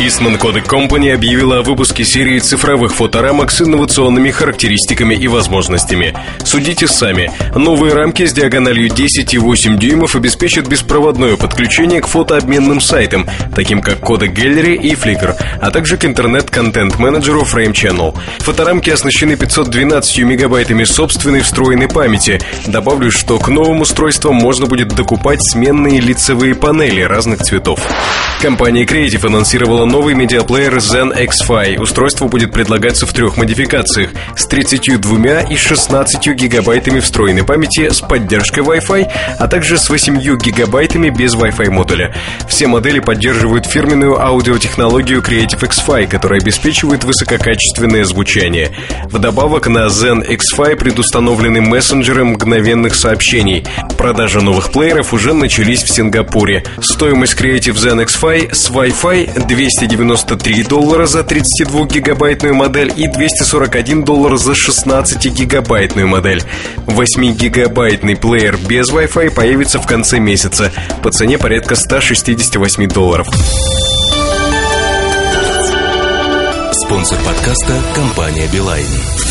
Eastman 0.00 0.38
Kodak 0.38 0.66
Company 0.66 1.12
объявила 1.12 1.58
о 1.58 1.62
выпуске 1.62 2.06
серии 2.06 2.38
цифровых 2.38 2.94
фоторамок 2.94 3.50
с 3.50 3.60
инновационными 3.60 4.30
характеристиками 4.30 5.14
и 5.14 5.28
возможностями. 5.28 6.14
Судите 6.42 6.88
сами. 6.88 7.30
Новые 7.54 7.92
рамки 7.92 8.24
с 8.24 8.32
диагональю 8.32 8.88
10,8 8.88 9.76
дюймов 9.76 10.16
обеспечат 10.16 10.66
беспроводное 10.68 11.36
подключение 11.36 12.00
к 12.00 12.06
фотообменным 12.06 12.80
сайтам, 12.80 13.26
таким 13.54 13.82
как 13.82 13.98
Kodak 14.00 14.32
Gallery 14.32 14.76
и 14.76 14.94
Flickr, 14.94 15.34
а 15.60 15.70
также 15.70 15.98
к 15.98 16.06
интернет-контент-менеджеру 16.06 17.42
Frame 17.42 17.72
Channel. 17.72 18.16
Фоторамки 18.38 18.88
оснащены 18.88 19.36
512 19.36 20.18
мегабайтами 20.20 20.84
собственной 20.84 21.42
встроенной 21.42 21.88
памяти. 21.88 22.40
Добавлю, 22.66 23.10
что 23.10 23.38
к 23.38 23.48
новым 23.48 23.82
устройствам 23.82 24.36
можно 24.36 24.64
будет 24.64 24.88
докупать 24.88 25.42
сменные 25.42 26.00
лицевые 26.00 26.54
панели 26.54 27.02
разных 27.02 27.42
цветов. 27.42 27.80
Компания 28.40 28.84
Creative 28.84 29.26
анонсировала 29.26 29.89
новый 29.90 30.14
медиаплеер 30.14 30.76
Zen 30.76 31.20
X-Fi. 31.24 31.78
Устройство 31.80 32.28
будет 32.28 32.52
предлагаться 32.52 33.06
в 33.06 33.12
трех 33.12 33.36
модификациях 33.36 34.10
с 34.36 34.46
32 34.46 35.40
и 35.40 35.56
16 35.56 36.28
гигабайтами 36.28 37.00
встроенной 37.00 37.42
памяти 37.42 37.90
с 37.90 38.00
поддержкой 38.00 38.60
Wi-Fi, 38.60 39.10
а 39.38 39.48
также 39.48 39.78
с 39.78 39.90
8 39.90 40.18
гигабайтами 40.38 41.10
без 41.10 41.34
Wi-Fi 41.34 41.70
модуля. 41.70 42.14
Все 42.48 42.68
модели 42.68 43.00
поддерживают 43.00 43.66
фирменную 43.66 44.20
аудиотехнологию 44.20 45.22
Creative 45.22 45.64
X-Fi, 45.64 46.06
которая 46.06 46.40
обеспечивает 46.40 47.02
высококачественное 47.02 48.04
звучание. 48.04 48.70
Вдобавок 49.06 49.66
на 49.66 49.86
Zen 49.86 50.24
X-Fi 50.24 50.76
предустановлены 50.76 51.60
мессенджеры 51.62 52.24
мгновенных 52.24 52.94
сообщений. 52.94 53.66
Продажи 53.98 54.40
новых 54.40 54.70
плееров 54.70 55.12
уже 55.12 55.34
начались 55.34 55.82
в 55.82 55.92
Сингапуре. 55.92 56.64
Стоимость 56.80 57.34
Creative 57.34 57.74
Zen 57.74 58.02
X-Fi 58.02 58.54
с 58.54 58.70
Wi-Fi 58.70 59.48
293 59.80 60.64
доллара 60.64 61.06
за 61.06 61.20
32-гигабайтную 61.20 62.52
модель 62.52 62.92
и 62.94 63.08
241 63.08 64.04
доллар 64.04 64.36
за 64.36 64.52
16-гигабайтную 64.52 66.06
модель. 66.06 66.42
8-гигабайтный 66.86 68.16
плеер 68.16 68.58
без 68.58 68.90
Wi-Fi 68.90 69.30
появится 69.30 69.78
в 69.78 69.86
конце 69.86 70.18
месяца 70.18 70.70
по 71.02 71.10
цене 71.10 71.38
порядка 71.38 71.76
168 71.76 72.88
долларов. 72.88 73.26
Спонсор 76.72 77.18
подкаста– 77.24 77.72
компания 77.94 78.48
«Билайн». 78.52 79.29